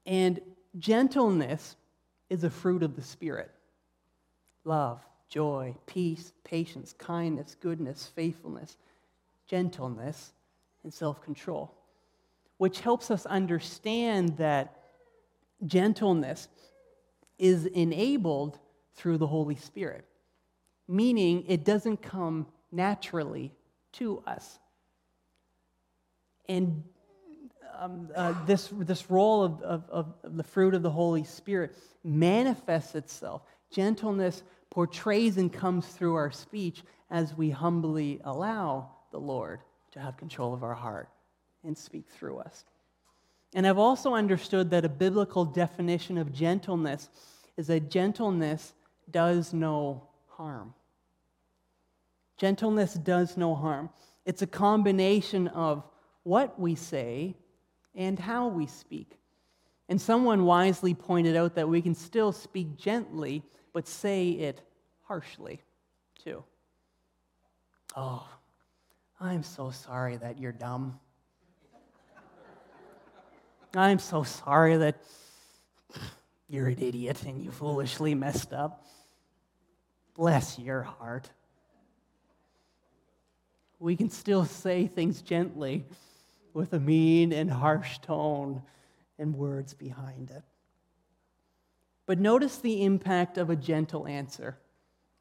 And 0.06 0.40
gentleness 0.78 1.76
is 2.30 2.44
a 2.44 2.50
fruit 2.50 2.84
of 2.84 2.96
the 2.96 3.02
Spirit 3.02 3.52
love, 4.64 5.04
joy, 5.28 5.76
peace, 5.88 6.34
patience, 6.44 6.94
kindness, 6.98 7.56
goodness, 7.60 8.12
faithfulness, 8.16 8.78
gentleness, 9.48 10.34
and 10.84 10.94
self 10.94 11.22
control, 11.22 11.74
which 12.58 12.82
helps 12.82 13.10
us 13.10 13.26
understand 13.26 14.38
that 14.38 14.78
gentleness 15.66 16.48
is 17.40 17.66
enabled 17.66 18.60
through 18.94 19.18
the 19.18 19.28
Holy 19.28 19.56
Spirit, 19.56 20.06
meaning 20.88 21.44
it 21.48 21.66
doesn't 21.66 22.02
come 22.02 22.46
naturally 22.72 23.54
to 23.94 24.24
us. 24.28 24.60
And 26.52 26.84
um, 27.80 28.10
uh, 28.14 28.34
this, 28.46 28.74
this 28.74 29.10
role 29.10 29.42
of, 29.42 29.62
of, 29.62 29.90
of 29.90 30.14
the 30.36 30.44
fruit 30.44 30.74
of 30.74 30.82
the 30.82 30.90
Holy 30.90 31.24
Spirit 31.24 31.74
manifests 32.04 32.94
itself. 32.94 33.44
Gentleness 33.72 34.44
portrays 34.70 35.38
and 35.38 35.52
comes 35.52 35.88
through 35.88 36.16
our 36.16 36.30
speech 36.30 36.84
as 37.10 37.38
we 37.38 37.50
humbly 37.52 38.20
allow 38.26 38.90
the 39.12 39.18
Lord 39.18 39.62
to 39.92 40.02
have 40.02 40.18
control 40.18 40.54
of 40.54 40.62
our 40.62 40.74
heart 40.74 41.08
and 41.64 41.78
speak 41.78 42.10
through 42.10 42.40
us. 42.40 42.66
And 43.54 43.66
I've 43.66 43.78
also 43.78 44.14
understood 44.14 44.72
that 44.72 44.84
a 44.84 44.90
biblical 44.90 45.46
definition 45.46 46.18
of 46.18 46.34
gentleness 46.34 47.08
is 47.56 47.68
that 47.68 47.90
gentleness 47.90 48.74
does 49.10 49.54
no 49.54 50.04
harm. 50.28 50.74
Gentleness 52.36 52.96
does 52.96 53.38
no 53.38 53.56
harm. 53.56 53.90
It's 54.26 54.42
a 54.42 54.48
combination 54.48 55.48
of 55.48 55.86
what 56.24 56.60
we 56.60 56.76
say 56.76 57.36
and 57.96 58.18
how 58.20 58.48
we 58.48 58.68
speak. 58.68 59.18
And 59.90 60.00
someone 60.00 60.46
wisely 60.46 60.94
pointed 60.94 61.36
out 61.36 61.56
that 61.56 61.68
we 61.68 61.82
can 61.82 61.96
still 61.96 62.32
speak 62.32 62.78
gently, 62.78 63.44
but 63.74 63.88
say 63.88 64.30
it 64.30 64.62
harshly, 65.04 65.62
too. 66.24 66.44
Oh, 67.96 68.26
I'm 69.20 69.44
so 69.44 69.72
sorry 69.72 70.18
that 70.18 70.40
you're 70.40 70.54
dumb. 70.54 71.00
I'm 73.76 74.00
so 74.00 74.24
sorry 74.24 74.78
that 74.78 75.02
you're 76.48 76.68
an 76.68 76.78
idiot 76.80 77.24
and 77.24 77.42
you 77.42 77.52
foolishly 77.52 78.16
messed 78.16 78.54
up. 78.54 78.86
Bless 80.14 80.60
your 80.60 80.84
heart. 80.84 81.30
We 83.80 83.96
can 83.96 84.10
still 84.10 84.46
say 84.46 84.88
things 84.88 85.22
gently 85.22 85.86
with 86.54 86.74
a 86.74 86.80
mean 86.80 87.32
and 87.34 87.50
harsh 87.50 88.00
tone 88.00 88.62
and 89.18 89.36
words 89.36 89.74
behind 89.74 90.32
it. 90.32 90.44
But 92.06 92.20
notice 92.20 92.58
the 92.58 92.84
impact 92.84 93.38
of 93.38 93.50
a 93.50 93.56
gentle 93.56 94.08
answer. 94.08 94.58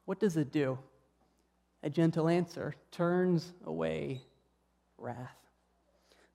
What 0.05 0.19
does 0.19 0.37
it 0.37 0.51
do? 0.51 0.77
A 1.83 1.89
gentle 1.89 2.27
answer 2.27 2.75
turns 2.91 3.53
away 3.65 4.21
wrath. 4.97 5.35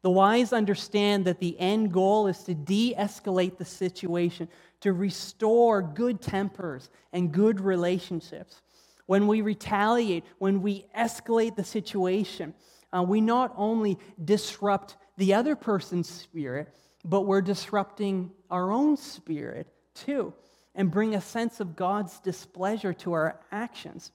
The 0.03 0.11
wise 0.11 0.53
understand 0.53 1.25
that 1.25 1.41
the 1.41 1.59
end 1.59 1.93
goal 1.93 2.27
is 2.27 2.39
to 2.45 2.55
de 2.55 2.95
escalate 2.95 3.59
the 3.59 3.65
situation, 3.65 4.49
to 4.81 4.93
restore 4.93 5.83
good 5.83 6.21
tempers 6.21 6.91
and 7.13 7.33
good 7.33 7.61
relationships. 7.61 8.63
When 9.07 9.27
we 9.27 9.41
retaliate, 9.41 10.25
when 10.39 10.63
we 10.63 10.87
escalate 10.97 11.57
the 11.57 11.65
situation, 11.65 12.55
uh, 12.97 13.03
we 13.03 13.21
not 13.21 13.53
only 13.57 13.99
disrupt 14.25 14.97
the 15.17 15.35
other 15.35 15.57
person's 15.57 16.09
spirit, 16.09 16.75
but 17.05 17.23
we're 17.23 17.43
disrupting 17.43 18.31
our 18.51 18.71
own 18.71 18.97
spirit 18.97 19.67
too, 19.95 20.33
and 20.75 20.91
bring 20.91 21.15
a 21.15 21.21
sense 21.21 21.61
of 21.61 21.77
God's 21.77 22.19
displeasure 22.21 22.93
to 22.95 23.13
our 23.13 23.41
actions. 23.53 24.13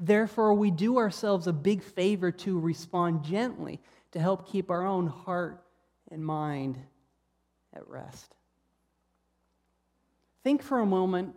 Therefore, 0.00 0.54
we 0.54 0.70
do 0.70 0.98
ourselves 0.98 1.46
a 1.46 1.52
big 1.52 1.82
favor 1.82 2.30
to 2.32 2.58
respond 2.58 3.24
gently 3.24 3.80
to 4.12 4.20
help 4.20 4.50
keep 4.50 4.70
our 4.70 4.86
own 4.86 5.06
heart 5.06 5.62
and 6.10 6.24
mind 6.24 6.78
at 7.74 7.86
rest. 7.88 8.34
Think 10.44 10.62
for 10.62 10.80
a 10.80 10.86
moment 10.86 11.34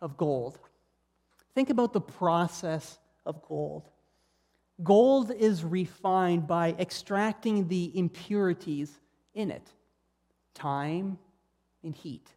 of 0.00 0.16
gold. 0.16 0.58
Think 1.54 1.70
about 1.70 1.92
the 1.92 2.00
process 2.00 2.98
of 3.24 3.42
gold. 3.42 3.88
Gold 4.82 5.30
is 5.30 5.64
refined 5.64 6.46
by 6.46 6.74
extracting 6.78 7.68
the 7.68 7.96
impurities 7.98 8.98
in 9.34 9.50
it 9.50 9.70
time 10.54 11.18
and 11.82 11.94
heat. 11.94 12.28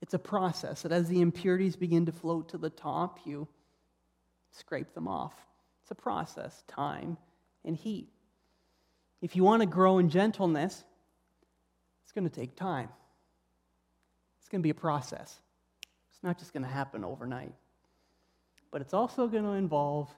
It's 0.00 0.14
a 0.14 0.18
process 0.18 0.82
that 0.82 0.92
as 0.92 1.08
the 1.08 1.20
impurities 1.20 1.76
begin 1.76 2.06
to 2.06 2.12
float 2.12 2.48
to 2.50 2.58
the 2.58 2.70
top, 2.70 3.20
you 3.24 3.48
scrape 4.50 4.94
them 4.94 5.08
off. 5.08 5.34
It's 5.82 5.90
a 5.90 5.94
process, 5.94 6.64
time 6.66 7.16
and 7.64 7.76
heat. 7.76 8.08
If 9.22 9.36
you 9.36 9.44
want 9.44 9.60
to 9.60 9.66
grow 9.66 9.98
in 9.98 10.10
gentleness, 10.10 10.84
it's 12.02 12.12
going 12.12 12.28
to 12.28 12.34
take 12.34 12.56
time. 12.56 12.88
It's 14.38 14.48
going 14.48 14.60
to 14.60 14.62
be 14.62 14.70
a 14.70 14.74
process. 14.74 15.40
It's 16.10 16.22
not 16.22 16.38
just 16.38 16.52
going 16.52 16.64
to 16.64 16.68
happen 16.68 17.04
overnight, 17.04 17.54
but 18.70 18.82
it's 18.82 18.92
also 18.92 19.26
going 19.26 19.44
to 19.44 19.52
involve 19.52 20.10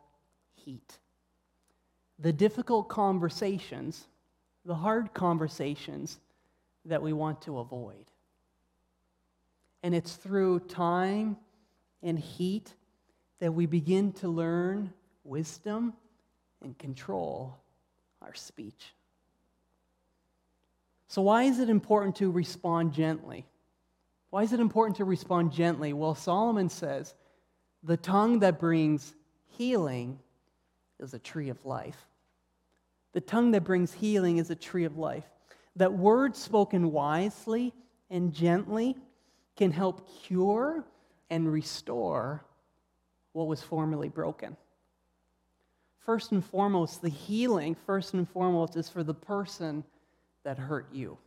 heat 0.54 0.98
the 2.18 2.32
difficult 2.32 2.88
conversations, 2.88 4.06
the 4.64 4.74
hard 4.74 5.12
conversations 5.12 6.18
that 6.84 7.02
we 7.02 7.12
want 7.12 7.42
to 7.42 7.58
avoid. 7.58 8.04
And 9.82 9.94
it's 9.94 10.14
through 10.14 10.60
time 10.60 11.36
and 12.02 12.18
heat 12.18 12.74
that 13.40 13.52
we 13.52 13.66
begin 13.66 14.12
to 14.12 14.28
learn 14.28 14.92
wisdom 15.24 15.92
and 16.62 16.76
control 16.78 17.56
our 18.22 18.34
speech. 18.34 18.94
So, 21.08 21.22
why 21.22 21.44
is 21.44 21.60
it 21.60 21.68
important 21.68 22.16
to 22.16 22.30
respond 22.30 22.92
gently? 22.92 23.46
Why 24.30 24.42
is 24.42 24.52
it 24.52 24.60
important 24.60 24.96
to 24.96 25.04
respond 25.04 25.52
gently? 25.52 25.92
Well, 25.92 26.14
Solomon 26.14 26.68
says, 26.68 27.14
the 27.82 27.96
tongue 27.96 28.40
that 28.40 28.58
brings 28.58 29.14
healing 29.56 30.18
is 31.00 31.14
a 31.14 31.18
tree 31.18 31.48
of 31.48 31.64
life. 31.64 32.06
The 33.12 33.20
tongue 33.20 33.52
that 33.52 33.64
brings 33.64 33.92
healing 33.92 34.38
is 34.38 34.50
a 34.50 34.54
tree 34.54 34.84
of 34.84 34.98
life. 34.98 35.24
That 35.76 35.92
words 35.92 36.38
spoken 36.38 36.92
wisely 36.92 37.72
and 38.10 38.32
gently 38.32 38.96
can 39.56 39.70
help 39.70 40.08
cure 40.22 40.84
and 41.30 41.50
restore 41.50 42.44
what 43.32 43.46
was 43.46 43.62
formerly 43.62 44.08
broken. 44.08 44.56
First 45.98 46.32
and 46.32 46.44
foremost, 46.44 47.02
the 47.02 47.08
healing, 47.08 47.74
first 47.74 48.14
and 48.14 48.28
foremost, 48.28 48.76
is 48.76 48.88
for 48.88 49.02
the 49.02 49.14
person 49.14 49.82
that 50.44 50.58
hurt 50.58 50.86
you. 50.92 51.18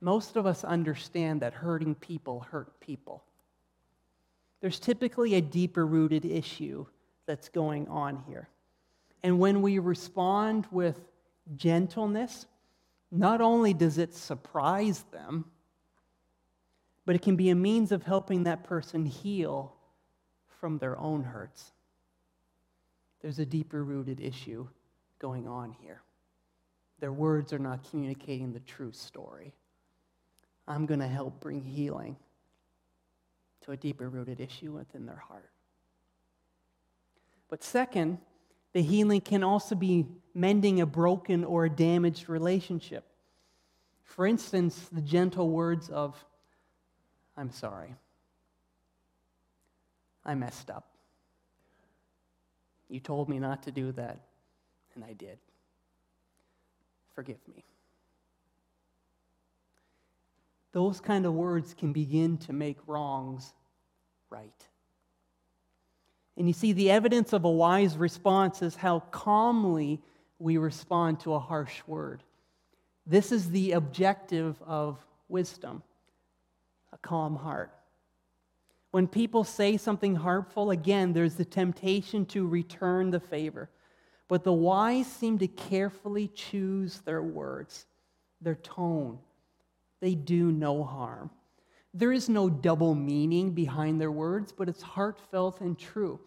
Most 0.00 0.36
of 0.36 0.46
us 0.46 0.64
understand 0.64 1.40
that 1.40 1.54
hurting 1.54 1.94
people 1.94 2.40
hurt 2.40 2.78
people. 2.80 3.24
There's 4.60 4.78
typically 4.78 5.34
a 5.34 5.40
deeper 5.40 5.86
rooted 5.86 6.24
issue 6.24 6.86
that's 7.26 7.48
going 7.48 7.88
on 7.88 8.22
here. 8.28 8.48
And 9.22 9.38
when 9.38 9.62
we 9.62 9.78
respond 9.78 10.66
with 10.70 11.00
gentleness, 11.56 12.46
not 13.10 13.40
only 13.40 13.74
does 13.74 13.98
it 13.98 14.14
surprise 14.14 15.04
them, 15.10 15.44
but 17.04 17.16
it 17.16 17.22
can 17.22 17.36
be 17.36 17.50
a 17.50 17.54
means 17.54 17.92
of 17.92 18.02
helping 18.02 18.44
that 18.44 18.64
person 18.64 19.04
heal 19.04 19.74
from 20.60 20.78
their 20.78 20.98
own 20.98 21.24
hurts. 21.24 21.72
There's 23.20 23.38
a 23.38 23.46
deeper 23.46 23.82
rooted 23.82 24.20
issue 24.20 24.66
going 25.18 25.46
on 25.46 25.74
here. 25.80 26.02
Their 27.00 27.12
words 27.12 27.52
are 27.52 27.58
not 27.58 27.88
communicating 27.90 28.52
the 28.52 28.60
true 28.60 28.92
story. 28.92 29.54
I'm 30.68 30.86
going 30.86 31.00
to 31.00 31.08
help 31.08 31.40
bring 31.40 31.62
healing 31.62 32.16
to 33.62 33.72
a 33.72 33.76
deeper 33.76 34.08
rooted 34.08 34.40
issue 34.40 34.72
within 34.72 35.06
their 35.06 35.22
heart. 35.28 35.50
But 37.48 37.64
second, 37.64 38.18
the 38.72 38.82
healing 38.82 39.20
can 39.20 39.42
also 39.42 39.74
be 39.74 40.06
mending 40.34 40.80
a 40.80 40.86
broken 40.86 41.44
or 41.44 41.64
a 41.64 41.70
damaged 41.70 42.28
relationship. 42.28 43.04
For 44.04 44.26
instance, 44.26 44.88
the 44.92 45.00
gentle 45.00 45.50
words 45.50 45.88
of, 45.88 46.16
I'm 47.36 47.50
sorry. 47.50 47.94
I 50.24 50.34
messed 50.34 50.70
up. 50.70 50.86
You 52.88 53.00
told 53.00 53.28
me 53.28 53.38
not 53.38 53.62
to 53.64 53.70
do 53.70 53.92
that, 53.92 54.20
and 54.94 55.04
I 55.04 55.12
did. 55.12 55.38
Forgive 57.14 57.38
me. 57.48 57.64
Those 60.72 61.00
kind 61.00 61.26
of 61.26 61.34
words 61.34 61.74
can 61.74 61.92
begin 61.92 62.38
to 62.38 62.52
make 62.52 62.78
wrongs 62.86 63.52
right. 64.28 64.68
And 66.40 66.48
you 66.48 66.54
see, 66.54 66.72
the 66.72 66.90
evidence 66.90 67.34
of 67.34 67.44
a 67.44 67.50
wise 67.50 67.98
response 67.98 68.62
is 68.62 68.74
how 68.74 69.00
calmly 69.10 70.00
we 70.38 70.56
respond 70.56 71.20
to 71.20 71.34
a 71.34 71.38
harsh 71.38 71.82
word. 71.86 72.22
This 73.04 73.30
is 73.30 73.50
the 73.50 73.72
objective 73.72 74.56
of 74.62 74.96
wisdom 75.28 75.82
a 76.94 76.96
calm 76.96 77.36
heart. 77.36 77.74
When 78.90 79.06
people 79.06 79.44
say 79.44 79.76
something 79.76 80.16
hurtful, 80.16 80.70
again, 80.70 81.12
there's 81.12 81.34
the 81.34 81.44
temptation 81.44 82.24
to 82.26 82.48
return 82.48 83.10
the 83.10 83.20
favor. 83.20 83.68
But 84.26 84.42
the 84.42 84.50
wise 84.50 85.08
seem 85.08 85.36
to 85.40 85.46
carefully 85.46 86.28
choose 86.28 87.00
their 87.00 87.22
words, 87.22 87.84
their 88.40 88.54
tone. 88.54 89.18
They 90.00 90.14
do 90.14 90.50
no 90.50 90.84
harm. 90.84 91.28
There 91.92 92.12
is 92.12 92.28
no 92.28 92.48
double 92.48 92.94
meaning 92.94 93.50
behind 93.52 94.00
their 94.00 94.12
words, 94.12 94.52
but 94.52 94.68
it's 94.68 94.82
heartfelt 94.82 95.60
and 95.60 95.78
true. 95.78 96.20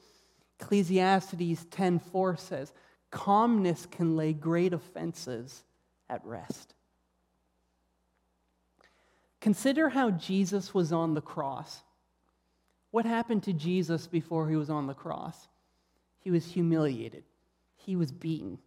Ecclesiastes 0.60 1.66
10:4 1.70 2.36
says, 2.38 2.74
"Calmness 3.12 3.86
can 3.86 4.16
lay 4.16 4.34
great 4.34 4.74
offenses 4.74 5.64
at 6.10 6.26
rest." 6.26 6.74
Consider 9.40 9.90
how 9.90 10.12
Jesus 10.12 10.74
was 10.74 10.92
on 10.92 11.14
the 11.14 11.22
cross. 11.22 11.84
What 12.92 13.06
happened 13.06 13.44
to 13.44 13.54
Jesus 13.54 14.08
before 14.08 14.50
he 14.50 14.56
was 14.56 14.70
on 14.70 14.88
the 14.88 14.94
cross? 14.94 15.50
He 16.20 16.32
was 16.32 16.46
humiliated. 16.46 17.26
He 17.76 17.96
was 17.96 18.12
beaten. 18.12 18.60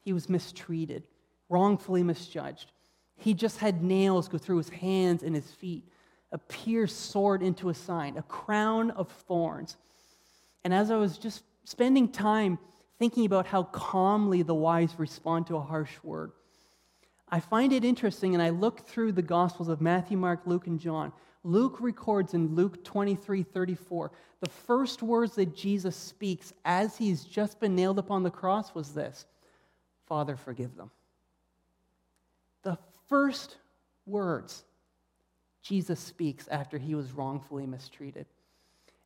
He 0.00 0.12
was 0.12 0.28
mistreated, 0.28 1.08
wrongfully 1.48 2.02
misjudged. 2.02 2.72
He 3.16 3.34
just 3.34 3.58
had 3.58 3.82
nails 3.82 4.28
go 4.28 4.38
through 4.38 4.58
his 4.58 4.70
hands 4.70 5.22
and 5.22 5.34
his 5.34 5.50
feet 5.50 5.88
a 6.34 6.38
pierced 6.38 7.12
sword 7.12 7.42
into 7.42 7.68
a 7.68 7.74
sign, 7.74 8.16
a 8.16 8.22
crown 8.22 8.90
of 8.90 9.08
thorns. 9.08 9.76
And 10.64 10.74
as 10.74 10.90
I 10.90 10.96
was 10.96 11.16
just 11.16 11.44
spending 11.62 12.08
time 12.08 12.58
thinking 12.98 13.24
about 13.24 13.46
how 13.46 13.62
calmly 13.62 14.42
the 14.42 14.54
wise 14.54 14.92
respond 14.98 15.46
to 15.46 15.56
a 15.56 15.60
harsh 15.60 15.92
word, 16.02 16.32
I 17.28 17.38
find 17.38 17.72
it 17.72 17.84
interesting, 17.84 18.34
and 18.34 18.42
I 18.42 18.50
look 18.50 18.80
through 18.80 19.12
the 19.12 19.22
Gospels 19.22 19.68
of 19.68 19.80
Matthew, 19.80 20.16
Mark, 20.16 20.40
Luke, 20.44 20.66
and 20.66 20.80
John. 20.80 21.12
Luke 21.44 21.80
records 21.80 22.34
in 22.34 22.54
Luke 22.56 22.82
23 22.84 23.44
34, 23.44 24.10
the 24.40 24.50
first 24.50 25.02
words 25.02 25.36
that 25.36 25.54
Jesus 25.54 25.94
speaks 25.94 26.52
as 26.64 26.96
he's 26.96 27.24
just 27.24 27.60
been 27.60 27.76
nailed 27.76 28.00
upon 28.00 28.24
the 28.24 28.30
cross 28.30 28.74
was 28.74 28.92
this 28.92 29.24
Father, 30.06 30.36
forgive 30.36 30.74
them. 30.74 30.90
The 32.62 32.78
first 33.08 33.56
words 34.04 34.64
Jesus 35.64 35.98
speaks 35.98 36.46
after 36.48 36.76
he 36.76 36.94
was 36.94 37.12
wrongfully 37.12 37.66
mistreated. 37.66 38.26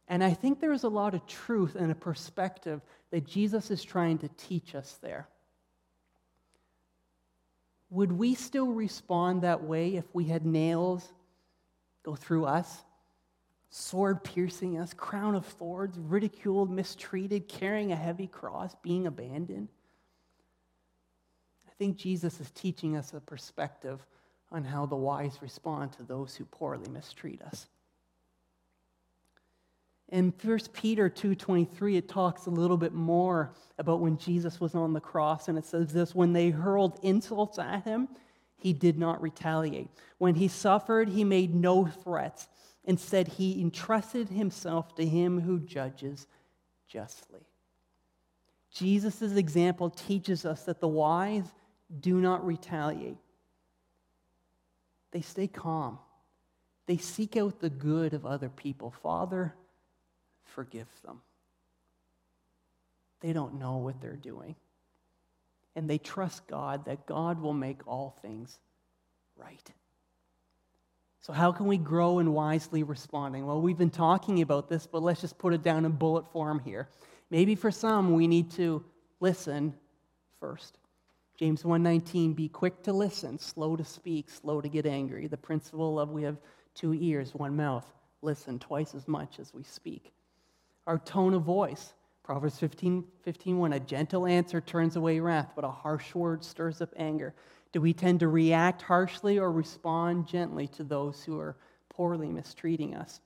And 0.09 0.25
I 0.25 0.35
think 0.35 0.61
there 0.61 0.73
is 0.73 0.83
a 0.83 0.89
lot 0.89 1.15
of 1.15 1.25
truth 1.27 1.77
and 1.77 1.93
a 1.93 1.95
perspective 1.95 2.81
that 3.11 3.27
Jesus 3.27 3.71
is 3.71 3.85
trying 3.85 4.19
to 4.19 4.29
teach 4.37 4.75
us 4.75 4.99
there. 5.01 5.29
Would 7.91 8.11
we 8.11 8.35
still 8.35 8.73
respond 8.73 9.43
that 9.43 9.63
way 9.63 9.95
if 9.95 10.05
we 10.13 10.25
had 10.25 10.45
nails 10.45 11.09
go 12.03 12.17
through 12.17 12.47
us, 12.47 12.83
sword 13.71 14.25
piercing 14.25 14.79
us, 14.79 14.93
crown 14.93 15.37
of 15.37 15.47
thorns, 15.47 15.97
ridiculed, 15.97 16.71
mistreated, 16.71 17.47
carrying 17.47 17.93
a 17.93 17.97
heavy 17.97 18.27
cross, 18.27 18.75
being 18.83 19.07
abandoned? 19.07 19.69
I 21.69 21.71
think 21.79 21.97
Jesus 21.97 22.41
is 22.41 22.51
teaching 22.51 22.97
us 22.97 23.13
a 23.15 23.21
perspective 23.21 24.05
on 24.51 24.65
how 24.65 24.87
the 24.87 24.97
wise 24.97 25.39
respond 25.41 25.93
to 25.93 26.03
those 26.03 26.35
who 26.35 26.45
poorly 26.45 26.89
mistreat 26.91 27.43
us. 27.43 27.67
In 30.11 30.33
1 30.33 30.73
Peter 30.73 31.11
2:23 31.11 31.97
it 31.97 32.09
talks 32.09 32.47
a 32.47 32.51
little 32.51 32.79
bit 32.79 32.95
more 32.95 33.53
about 33.77 34.01
when 34.01 34.17
Jesus 34.17 34.59
was 34.59 34.75
on 34.75 34.95
the 34.95 35.01
cross 35.01 35.49
and 35.49 35.59
it 35.59 35.67
says 35.67 35.93
this 35.93 36.15
when 36.15 36.33
they 36.33 36.49
hurled 36.49 36.99
insults 37.03 37.59
at 37.59 37.85
him 37.85 38.09
he 38.57 38.73
did 38.73 38.99
not 38.99 39.21
retaliate. 39.21 39.91
When 40.17 40.35
he 40.35 40.49
suffered 40.49 41.11
he 41.11 41.25
made 41.25 41.55
no 41.55 41.85
threats. 41.87 42.49
Instead 42.85 43.29
he 43.29 43.61
entrusted 43.61 44.31
himself 44.31 44.95
to 44.95 45.05
him 45.05 45.41
who 45.41 45.61
judges 45.61 46.27
justly. 46.89 47.47
Jesus' 48.71 49.37
example 49.37 49.91
teaches 49.91 50.47
us 50.47 50.63
that 50.65 50.81
the 50.81 50.89
wise 50.89 51.53
do 52.01 52.21
not 52.21 52.47
retaliate 52.47 53.19
they 55.11 55.21
stay 55.21 55.47
calm. 55.47 55.99
They 56.87 56.97
seek 56.97 57.37
out 57.37 57.61
the 57.61 57.71
good 57.71 58.15
of 58.15 58.25
other 58.25 58.49
people. 58.49 58.91
Father, 59.03 59.55
forgive 60.45 60.89
them. 61.05 61.21
They 63.21 63.33
don't 63.33 63.59
know 63.59 63.79
what 63.79 64.01
they're 64.01 64.17
doing. 64.17 64.55
And 65.77 65.89
they 65.89 65.99
trust 65.99 66.47
God 66.47 66.87
that 66.87 67.07
God 67.07 67.41
will 67.41 67.53
make 67.53 67.87
all 67.87 68.17
things 68.23 68.59
right. 69.37 69.71
So, 71.21 71.33
how 71.33 71.53
can 71.53 71.67
we 71.67 71.77
grow 71.77 72.21
in 72.21 72.33
wisely 72.33 72.83
responding? 72.83 73.47
Well, 73.47 73.61
we've 73.61 73.77
been 73.77 73.91
talking 73.91 74.41
about 74.41 74.69
this, 74.69 74.87
but 74.87 75.03
let's 75.03 75.21
just 75.21 75.37
put 75.39 75.53
it 75.53 75.63
down 75.63 75.85
in 75.85 75.93
bullet 75.93 76.31
form 76.33 76.61
here. 76.61 76.89
Maybe 77.31 77.55
for 77.55 77.71
some, 77.71 78.15
we 78.15 78.27
need 78.27 78.51
to 78.53 78.85
listen 79.21 79.75
first. 80.41 80.79
James 81.39 81.63
1:19 81.63 82.35
be 82.35 82.49
quick 82.49 82.83
to 82.83 82.93
listen, 82.93 83.39
slow 83.39 83.77
to 83.77 83.85
speak, 83.85 84.29
slow 84.29 84.61
to 84.61 84.69
get 84.69 84.87
angry. 84.87 85.29
The 85.29 85.37
principle 85.37 86.01
of 86.01 86.11
we 86.11 86.25
have 86.25 86.41
two 86.75 86.93
ears, 86.95 87.33
one 87.33 87.55
mouth. 87.55 87.87
Listen 88.23 88.59
twice 88.59 88.93
as 88.93 89.07
much 89.07 89.39
as 89.39 89.55
we 89.55 89.63
speak. 89.63 90.13
Our 90.89 90.99
tone 90.99 91.35
of 91.35 91.43
voice. 91.43 91.95
Proverbs 92.25 92.59
15, 92.59 93.05
15 93.23 93.57
1, 93.57 93.73
a 93.73 93.81
gentle 93.81 94.27
answer 94.27 94.61
turns 94.61 94.97
away 94.97 95.21
wrath, 95.21 95.53
but 95.55 95.65
a 95.65 95.71
harsh 95.71 96.13
word 96.13 96.43
stirs 96.43 96.83
up 96.83 96.93
anger. 96.97 97.33
Do 97.71 97.81
we 97.81 97.93
tend 97.93 98.19
to 98.21 98.29
react 98.29 98.83
harshly 98.83 99.39
or 99.39 99.53
respond 99.53 100.27
gently 100.27 100.67
to 100.69 100.83
those 100.83 101.23
who 101.23 101.39
are 101.39 101.57
poorly 101.89 102.29
mistreating 102.29 102.97
us? 102.97 103.21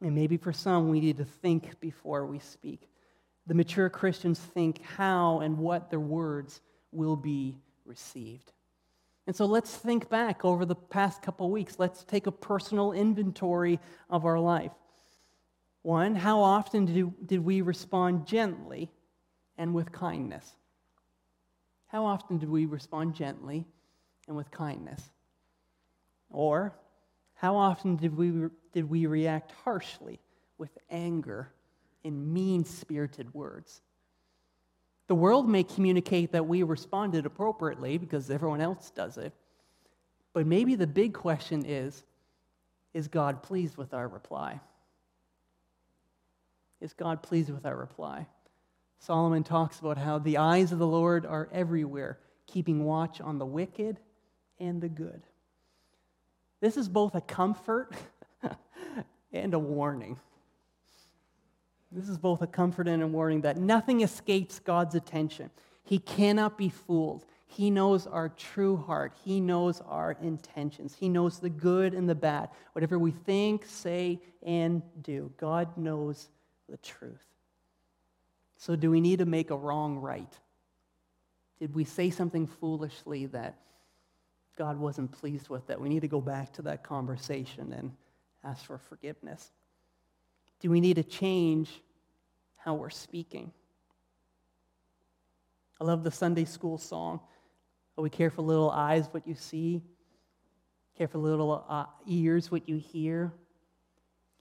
And 0.00 0.14
maybe 0.14 0.36
for 0.36 0.52
some, 0.52 0.88
we 0.88 1.00
need 1.00 1.18
to 1.18 1.24
think 1.24 1.78
before 1.78 2.26
we 2.26 2.40
speak. 2.40 2.90
The 3.46 3.54
mature 3.54 3.88
Christians 3.88 4.40
think 4.40 4.82
how 4.82 5.38
and 5.38 5.56
what 5.56 5.88
their 5.88 6.00
words 6.00 6.60
will 6.94 7.16
be 7.16 7.58
received. 7.84 8.52
And 9.26 9.34
so 9.34 9.46
let's 9.46 9.74
think 9.74 10.08
back 10.10 10.44
over 10.44 10.64
the 10.64 10.74
past 10.74 11.22
couple 11.22 11.50
weeks. 11.50 11.78
Let's 11.78 12.04
take 12.04 12.26
a 12.26 12.32
personal 12.32 12.92
inventory 12.92 13.80
of 14.10 14.26
our 14.26 14.38
life. 14.38 14.72
One, 15.82 16.14
how 16.14 16.40
often 16.40 16.86
did, 16.86 17.26
did 17.26 17.44
we 17.44 17.60
respond 17.60 18.26
gently 18.26 18.90
and 19.56 19.74
with 19.74 19.92
kindness? 19.92 20.50
How 21.86 22.04
often 22.04 22.38
did 22.38 22.48
we 22.48 22.66
respond 22.66 23.14
gently 23.14 23.66
and 24.26 24.36
with 24.36 24.50
kindness? 24.50 25.00
Or, 26.30 26.74
how 27.34 27.56
often 27.56 27.96
did 27.96 28.16
we, 28.16 28.48
did 28.72 28.88
we 28.88 29.06
react 29.06 29.52
harshly 29.64 30.20
with 30.58 30.76
anger 30.90 31.52
in 32.02 32.32
mean 32.32 32.64
spirited 32.64 33.32
words? 33.34 33.80
The 35.06 35.14
world 35.14 35.48
may 35.48 35.62
communicate 35.62 36.32
that 36.32 36.46
we 36.46 36.62
responded 36.62 37.26
appropriately 37.26 37.98
because 37.98 38.30
everyone 38.30 38.60
else 38.60 38.90
does 38.90 39.18
it. 39.18 39.32
But 40.32 40.46
maybe 40.46 40.74
the 40.74 40.86
big 40.86 41.14
question 41.14 41.64
is 41.64 42.02
is 42.94 43.08
God 43.08 43.42
pleased 43.42 43.76
with 43.76 43.92
our 43.92 44.06
reply? 44.06 44.60
Is 46.80 46.92
God 46.92 47.22
pleased 47.22 47.50
with 47.50 47.66
our 47.66 47.76
reply? 47.76 48.26
Solomon 48.98 49.42
talks 49.42 49.80
about 49.80 49.98
how 49.98 50.18
the 50.18 50.38
eyes 50.38 50.72
of 50.72 50.78
the 50.78 50.86
Lord 50.86 51.26
are 51.26 51.48
everywhere, 51.52 52.18
keeping 52.46 52.84
watch 52.84 53.20
on 53.20 53.38
the 53.38 53.46
wicked 53.46 53.98
and 54.60 54.80
the 54.80 54.88
good. 54.88 55.22
This 56.60 56.76
is 56.76 56.88
both 56.88 57.14
a 57.14 57.20
comfort 57.20 57.92
and 59.32 59.52
a 59.52 59.58
warning. 59.58 60.18
This 61.94 62.08
is 62.08 62.18
both 62.18 62.42
a 62.42 62.46
comfort 62.46 62.88
and 62.88 63.02
a 63.02 63.06
warning 63.06 63.42
that 63.42 63.56
nothing 63.56 64.00
escapes 64.00 64.58
God's 64.58 64.96
attention. 64.96 65.50
He 65.84 65.98
cannot 65.98 66.58
be 66.58 66.68
fooled. 66.68 67.24
He 67.46 67.70
knows 67.70 68.08
our 68.08 68.30
true 68.30 68.76
heart. 68.76 69.12
He 69.24 69.40
knows 69.40 69.80
our 69.82 70.16
intentions. 70.20 70.96
He 70.98 71.08
knows 71.08 71.38
the 71.38 71.50
good 71.50 71.94
and 71.94 72.08
the 72.08 72.14
bad. 72.16 72.48
Whatever 72.72 72.98
we 72.98 73.12
think, 73.12 73.64
say, 73.64 74.20
and 74.42 74.82
do, 75.02 75.30
God 75.36 75.76
knows 75.76 76.30
the 76.68 76.78
truth. 76.78 77.24
So, 78.56 78.74
do 78.74 78.90
we 78.90 79.00
need 79.00 79.20
to 79.20 79.26
make 79.26 79.50
a 79.50 79.56
wrong 79.56 79.98
right? 79.98 80.32
Did 81.60 81.74
we 81.76 81.84
say 81.84 82.10
something 82.10 82.46
foolishly 82.46 83.26
that 83.26 83.56
God 84.56 84.78
wasn't 84.78 85.12
pleased 85.12 85.48
with? 85.48 85.66
That 85.68 85.80
we 85.80 85.88
need 85.88 86.00
to 86.00 86.08
go 86.08 86.20
back 86.20 86.52
to 86.54 86.62
that 86.62 86.82
conversation 86.82 87.72
and 87.72 87.92
ask 88.42 88.64
for 88.64 88.78
forgiveness? 88.78 89.52
Do 90.64 90.70
we 90.70 90.80
need 90.80 90.94
to 90.94 91.02
change 91.02 91.68
how 92.56 92.72
we're 92.72 92.88
speaking? 92.88 93.52
I 95.78 95.84
love 95.84 96.02
the 96.02 96.10
Sunday 96.10 96.46
school 96.46 96.78
song. 96.78 97.20
Oh, 97.98 98.02
we 98.02 98.08
care 98.08 98.30
for 98.30 98.40
little 98.40 98.70
eyes 98.70 99.06
what 99.10 99.28
you 99.28 99.34
see, 99.34 99.82
care 100.96 101.06
for 101.06 101.18
little 101.18 101.66
uh, 101.68 101.84
ears 102.06 102.50
what 102.50 102.66
you 102.66 102.78
hear, 102.78 103.30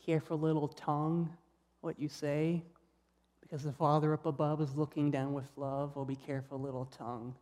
care 0.05 0.21
for 0.21 0.35
little 0.35 0.69
tongue 0.69 1.29
what 1.81 1.99
you 1.99 2.07
say, 2.07 2.63
because 3.41 3.61
the 3.61 3.73
Father 3.73 4.13
up 4.13 4.25
above 4.25 4.61
is 4.61 4.73
looking 4.75 5.11
down 5.11 5.33
with 5.33 5.51
love. 5.57 5.91
Oh, 5.97 6.05
be 6.05 6.15
careful, 6.15 6.57
little 6.57 6.85
tongue, 6.85 7.35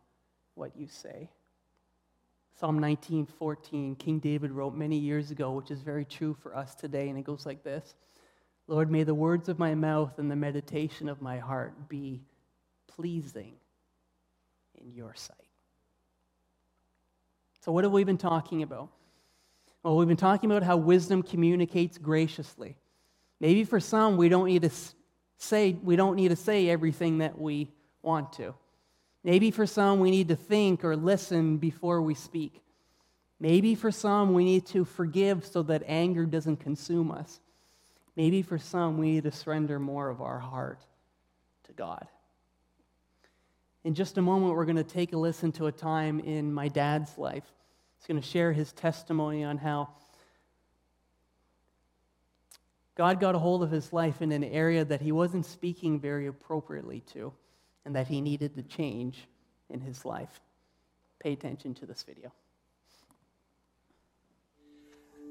what 0.56 0.76
you 0.76 0.88
say. 0.88 1.30
Psalm 2.58 2.80
19:14, 2.80 3.94
King 3.94 4.18
David 4.18 4.50
wrote 4.50 4.74
many 4.74 4.98
years 4.98 5.30
ago, 5.30 5.52
which 5.52 5.70
is 5.70 5.82
very 5.82 6.04
true 6.04 6.34
for 6.34 6.56
us 6.56 6.74
today, 6.74 7.10
and 7.10 7.16
it 7.16 7.22
goes 7.22 7.46
like 7.46 7.62
this. 7.62 7.94
Lord, 8.66 8.90
may 8.90 9.02
the 9.02 9.14
words 9.14 9.48
of 9.48 9.58
my 9.58 9.74
mouth 9.74 10.18
and 10.18 10.30
the 10.30 10.36
meditation 10.36 11.08
of 11.08 11.20
my 11.20 11.38
heart 11.38 11.88
be 11.88 12.22
pleasing 12.86 13.54
in 14.80 14.92
your 14.92 15.14
sight. 15.14 15.36
So, 17.60 17.72
what 17.72 17.84
have 17.84 17.92
we 17.92 18.04
been 18.04 18.18
talking 18.18 18.62
about? 18.62 18.88
Well, 19.82 19.96
we've 19.96 20.08
been 20.08 20.16
talking 20.16 20.50
about 20.50 20.62
how 20.62 20.76
wisdom 20.76 21.22
communicates 21.22 21.98
graciously. 21.98 22.76
Maybe 23.40 23.64
for 23.64 23.80
some, 23.80 24.16
we 24.16 24.28
don't 24.28 24.46
need 24.46 24.62
to 24.62 24.70
say, 25.38 25.76
we 25.82 25.96
don't 25.96 26.14
need 26.14 26.28
to 26.28 26.36
say 26.36 26.68
everything 26.68 27.18
that 27.18 27.38
we 27.38 27.68
want 28.02 28.32
to. 28.34 28.54
Maybe 29.24 29.50
for 29.50 29.66
some, 29.66 30.00
we 30.00 30.10
need 30.10 30.28
to 30.28 30.36
think 30.36 30.84
or 30.84 30.96
listen 30.96 31.56
before 31.56 32.00
we 32.02 32.14
speak. 32.14 32.62
Maybe 33.40 33.74
for 33.74 33.90
some, 33.90 34.34
we 34.34 34.44
need 34.44 34.66
to 34.66 34.84
forgive 34.84 35.44
so 35.44 35.62
that 35.64 35.82
anger 35.86 36.26
doesn't 36.26 36.58
consume 36.58 37.10
us. 37.10 37.40
Maybe 38.16 38.42
for 38.42 38.58
some, 38.58 38.98
we 38.98 39.12
need 39.12 39.24
to 39.24 39.32
surrender 39.32 39.78
more 39.78 40.08
of 40.08 40.20
our 40.20 40.38
heart 40.38 40.80
to 41.64 41.72
God. 41.72 42.06
In 43.84 43.94
just 43.94 44.18
a 44.18 44.22
moment, 44.22 44.54
we're 44.54 44.64
going 44.64 44.76
to 44.76 44.84
take 44.84 45.12
a 45.12 45.16
listen 45.16 45.50
to 45.52 45.66
a 45.66 45.72
time 45.72 46.20
in 46.20 46.52
my 46.52 46.68
dad's 46.68 47.18
life. 47.18 47.44
He's 47.98 48.06
going 48.06 48.20
to 48.20 48.26
share 48.26 48.52
his 48.52 48.72
testimony 48.72 49.44
on 49.44 49.58
how 49.58 49.88
God 52.94 53.20
got 53.20 53.34
a 53.34 53.38
hold 53.38 53.62
of 53.62 53.70
his 53.70 53.92
life 53.92 54.20
in 54.20 54.32
an 54.32 54.44
area 54.44 54.84
that 54.84 55.00
he 55.00 55.12
wasn't 55.12 55.46
speaking 55.46 55.98
very 55.98 56.26
appropriately 56.26 57.00
to 57.12 57.32
and 57.84 57.96
that 57.96 58.06
he 58.06 58.20
needed 58.20 58.54
to 58.54 58.62
change 58.62 59.26
in 59.70 59.80
his 59.80 60.04
life. 60.04 60.40
Pay 61.18 61.32
attention 61.32 61.74
to 61.74 61.86
this 61.86 62.02
video. 62.02 62.32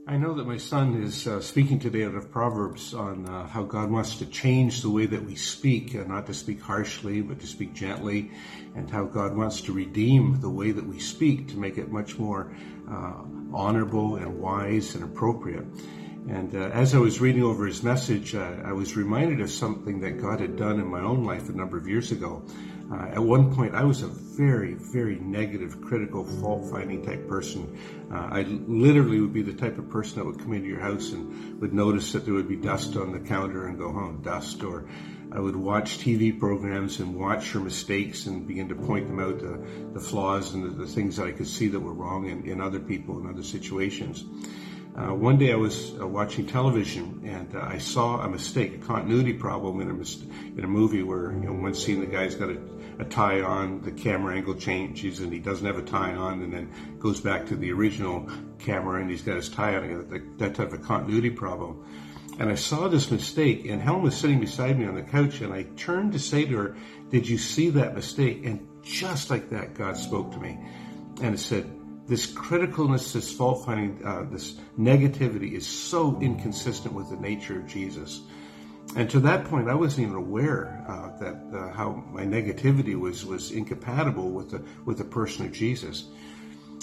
I 0.07 0.17
know 0.17 0.33
that 0.33 0.47
my 0.47 0.57
son 0.57 1.03
is 1.03 1.27
uh, 1.27 1.41
speaking 1.41 1.77
today 1.77 2.05
out 2.05 2.15
of 2.15 2.31
Proverbs 2.31 2.95
on 2.95 3.29
uh, 3.29 3.47
how 3.47 3.61
God 3.61 3.91
wants 3.91 4.17
to 4.17 4.25
change 4.25 4.81
the 4.81 4.89
way 4.89 5.05
that 5.05 5.23
we 5.23 5.35
speak, 5.35 5.93
uh, 5.93 6.03
not 6.05 6.25
to 6.25 6.33
speak 6.33 6.59
harshly, 6.59 7.21
but 7.21 7.39
to 7.39 7.45
speak 7.45 7.75
gently, 7.75 8.31
and 8.75 8.89
how 8.89 9.05
God 9.05 9.37
wants 9.37 9.61
to 9.61 9.73
redeem 9.73 10.41
the 10.41 10.49
way 10.49 10.71
that 10.71 10.87
we 10.87 10.97
speak 10.97 11.49
to 11.49 11.57
make 11.57 11.77
it 11.77 11.91
much 11.91 12.17
more 12.17 12.51
uh, 12.89 13.13
honorable 13.53 14.15
and 14.15 14.39
wise 14.39 14.95
and 14.95 15.03
appropriate. 15.03 15.65
And 16.27 16.55
uh, 16.55 16.69
as 16.73 16.95
I 16.95 16.97
was 16.97 17.21
reading 17.21 17.43
over 17.43 17.67
his 17.67 17.83
message, 17.83 18.33
uh, 18.33 18.55
I 18.65 18.73
was 18.73 18.97
reminded 18.97 19.39
of 19.39 19.51
something 19.51 20.01
that 20.01 20.19
God 20.19 20.39
had 20.39 20.55
done 20.55 20.79
in 20.79 20.87
my 20.87 21.01
own 21.01 21.25
life 21.25 21.47
a 21.47 21.53
number 21.53 21.77
of 21.77 21.87
years 21.87 22.11
ago. 22.11 22.43
Uh, 22.91 23.05
at 23.13 23.23
one 23.23 23.55
point, 23.55 23.73
I 23.73 23.85
was 23.85 24.01
a 24.01 24.07
very, 24.07 24.73
very 24.73 25.15
negative, 25.15 25.81
critical, 25.81 26.25
fault 26.25 26.69
finding 26.69 27.05
type 27.05 27.27
person. 27.27 27.79
Uh, 28.11 28.27
I 28.31 28.41
literally 28.41 29.21
would 29.21 29.33
be 29.33 29.43
the 29.43 29.53
type 29.53 29.77
of 29.77 29.89
person 29.89 30.19
that 30.19 30.25
would 30.25 30.39
come 30.39 30.51
into 30.53 30.67
your 30.67 30.81
house 30.81 31.11
and 31.11 31.61
would 31.61 31.73
notice 31.73 32.11
that 32.11 32.25
there 32.25 32.33
would 32.33 32.49
be 32.49 32.57
dust 32.57 32.97
on 32.97 33.13
the 33.13 33.19
counter 33.19 33.67
and 33.67 33.77
go 33.77 33.93
home, 33.93 34.21
dust. 34.21 34.61
Or 34.63 34.89
I 35.31 35.39
would 35.39 35.55
watch 35.55 35.99
TV 35.99 36.37
programs 36.37 36.99
and 36.99 37.15
watch 37.15 37.53
your 37.53 37.63
mistakes 37.63 38.25
and 38.25 38.45
begin 38.45 38.67
to 38.69 38.75
point 38.75 39.07
them 39.07 39.19
out, 39.21 39.39
the, 39.39 39.65
the 39.93 39.99
flaws 40.01 40.53
and 40.53 40.65
the, 40.65 40.69
the, 40.69 40.87
things 40.87 41.15
that 41.15 41.27
I 41.27 41.31
could 41.31 41.47
see 41.47 41.69
that 41.69 41.79
were 41.79 41.93
wrong 41.93 42.27
in, 42.27 42.45
in 42.45 42.59
other 42.59 42.79
people 42.79 43.17
and 43.19 43.29
other 43.29 43.43
situations. 43.43 44.25
Uh, 44.93 45.15
one 45.15 45.37
day 45.37 45.53
I 45.53 45.55
was 45.55 45.93
uh, 45.97 46.05
watching 46.05 46.45
television 46.45 47.21
and 47.23 47.55
uh, 47.55 47.61
I 47.61 47.77
saw 47.77 48.19
a 48.19 48.27
mistake, 48.27 48.75
a 48.75 48.77
continuity 48.79 49.31
problem 49.31 49.79
in 49.79 49.89
a, 49.89 49.93
mis- 49.93 50.21
in 50.57 50.65
a 50.65 50.67
movie 50.67 51.01
where, 51.01 51.31
you 51.31 51.39
know, 51.39 51.53
one 51.53 51.73
scene 51.75 52.01
the 52.01 52.07
guy's 52.07 52.35
got 52.35 52.49
a, 52.49 52.57
a, 52.99 53.05
tie 53.05 53.41
on, 53.41 53.81
the 53.81 53.91
camera 53.91 54.35
angle 54.35 54.55
changes 54.55 55.19
and 55.19 55.31
he 55.31 55.39
doesn't 55.39 55.65
have 55.65 55.77
a 55.77 55.83
tie 55.83 56.13
on 56.13 56.41
and 56.41 56.53
then 56.53 56.71
goes 56.99 57.19
back 57.19 57.45
to 57.47 57.55
the 57.55 57.71
original 57.71 58.29
camera 58.59 59.01
and 59.01 59.09
he's 59.09 59.21
got 59.21 59.35
his 59.35 59.49
tie 59.49 59.75
on, 59.75 60.09
that, 60.09 60.37
that 60.39 60.55
type 60.55 60.73
of 60.73 60.81
continuity 60.83 61.29
problem. 61.29 61.85
And 62.39 62.49
I 62.49 62.55
saw 62.55 62.87
this 62.87 63.11
mistake 63.11 63.65
and 63.65 63.81
Helen 63.81 64.03
was 64.03 64.15
sitting 64.15 64.39
beside 64.39 64.79
me 64.79 64.85
on 64.85 64.95
the 64.95 65.03
couch 65.03 65.41
and 65.41 65.53
I 65.53 65.63
turned 65.75 66.13
to 66.13 66.19
say 66.19 66.45
to 66.45 66.57
her, 66.57 66.77
did 67.09 67.27
you 67.27 67.37
see 67.37 67.69
that 67.71 67.93
mistake? 67.93 68.45
And 68.45 68.67
just 68.81 69.29
like 69.29 69.49
that, 69.49 69.73
God 69.73 69.97
spoke 69.97 70.31
to 70.31 70.39
me 70.39 70.57
and 71.21 71.35
it 71.35 71.39
said, 71.39 71.69
this 72.07 72.27
criticalness, 72.33 73.13
this 73.13 73.31
fault 73.31 73.65
finding, 73.65 74.05
uh, 74.05 74.25
this 74.29 74.53
negativity 74.77 75.53
is 75.53 75.65
so 75.65 76.19
inconsistent 76.19 76.93
with 76.93 77.09
the 77.09 77.15
nature 77.15 77.59
of 77.59 77.67
Jesus. 77.67 78.21
And 78.95 79.09
to 79.11 79.21
that 79.21 79.45
point, 79.45 79.69
I 79.69 79.75
wasn't 79.75 80.07
even 80.07 80.15
aware 80.15 80.83
uh, 80.87 81.17
that 81.19 81.57
uh, 81.57 81.71
how 81.71 82.03
my 82.11 82.23
negativity 82.23 82.99
was 82.99 83.25
was 83.25 83.51
incompatible 83.51 84.29
with 84.29 84.51
the 84.51 84.61
with 84.83 84.97
the 84.97 85.05
person 85.05 85.45
of 85.45 85.53
Jesus. 85.53 86.05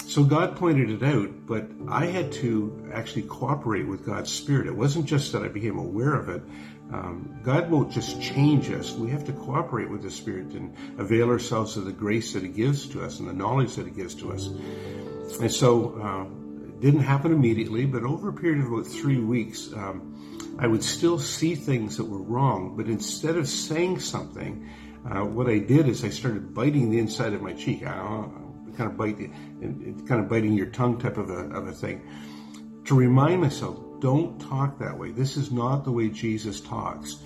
So 0.07 0.25
God 0.25 0.57
pointed 0.57 0.91
it 0.91 1.03
out, 1.03 1.47
but 1.47 1.69
I 1.89 2.07
had 2.07 2.33
to 2.33 2.91
actually 2.95 3.23
cooperate 3.23 3.87
with 3.87 4.07
God's 4.07 4.33
Spirit. 4.33 4.67
It 4.67 4.75
wasn't 4.75 5.05
just 5.05 5.33
that 5.33 5.43
I 5.43 5.49
became 5.49 5.77
aware 5.77 6.15
of 6.15 6.31
it. 6.31 6.43
Um, 6.91 7.41
God 7.43 7.71
won't 7.71 7.93
just 7.93 8.23
change 8.23 8.71
us. 8.71 8.93
We 8.93 9.11
have 9.11 9.27
to 9.27 9.33
cooperate 9.33 9.91
with 9.91 10.03
the 10.03 10.11
Spirit 10.11 10.55
and 10.55 10.75
avail 10.99 11.29
ourselves 11.29 11.77
of 11.77 11.85
the 11.85 11.93
grace 11.93 12.33
that 12.33 12.43
He 12.43 12.49
gives 12.49 12.87
to 12.89 13.05
us 13.05 13.19
and 13.19 13.29
the 13.29 13.35
knowledge 13.35 13.75
that 13.75 13.85
He 13.85 13.93
gives 13.93 14.15
to 14.17 14.33
us. 14.33 14.47
And 15.43 15.53
so 15.53 16.01
uh, 16.01 16.25
it 16.69 16.81
didn't 16.81 17.01
happen 17.01 17.33
immediately, 17.33 17.85
but 17.85 18.05
over 18.05 18.31
a 18.31 18.33
period 18.33 18.65
of 18.65 18.73
about 18.73 18.87
three 18.87 19.21
weeks, 19.21 19.71
um, 19.75 20.18
I 20.59 20.67
would 20.67 20.83
still 20.83 21.19
see 21.19 21.55
things 21.55 21.97
that 21.97 22.05
were 22.05 22.23
wrong. 22.23 22.77
But 22.77 22.87
instead 22.87 23.37
of 23.37 23.49
saying 23.49 24.01
something, 24.01 24.69
uh, 25.09 25.25
what 25.25 25.49
I 25.49 25.59
did 25.59 25.89
is 25.89 26.05
I 26.05 26.09
started 26.09 26.53
biting 26.53 26.91
the 26.91 26.99
inside 26.99 27.33
of 27.33 27.43
my 27.43 27.53
cheek. 27.53 27.87
I, 27.87 28.25
kind 28.77 28.91
of 28.91 28.97
bite, 28.97 29.19
kind 30.07 30.21
of 30.21 30.29
biting 30.29 30.53
your 30.53 30.67
tongue 30.67 30.99
type 30.99 31.17
of 31.19 31.31
a, 31.31 31.51
of 31.51 31.67
a 31.67 31.73
thing, 31.73 32.01
to 32.85 32.95
remind 32.95 33.43
myself, 33.43 33.77
don't 34.01 34.41
talk 34.41 34.79
that 34.79 34.97
way. 34.97 35.11
This 35.11 35.37
is 35.37 35.51
not 35.51 35.85
the 35.85 35.93
way 35.93 36.09
Jesus 36.09 36.61
talks. 36.61 37.17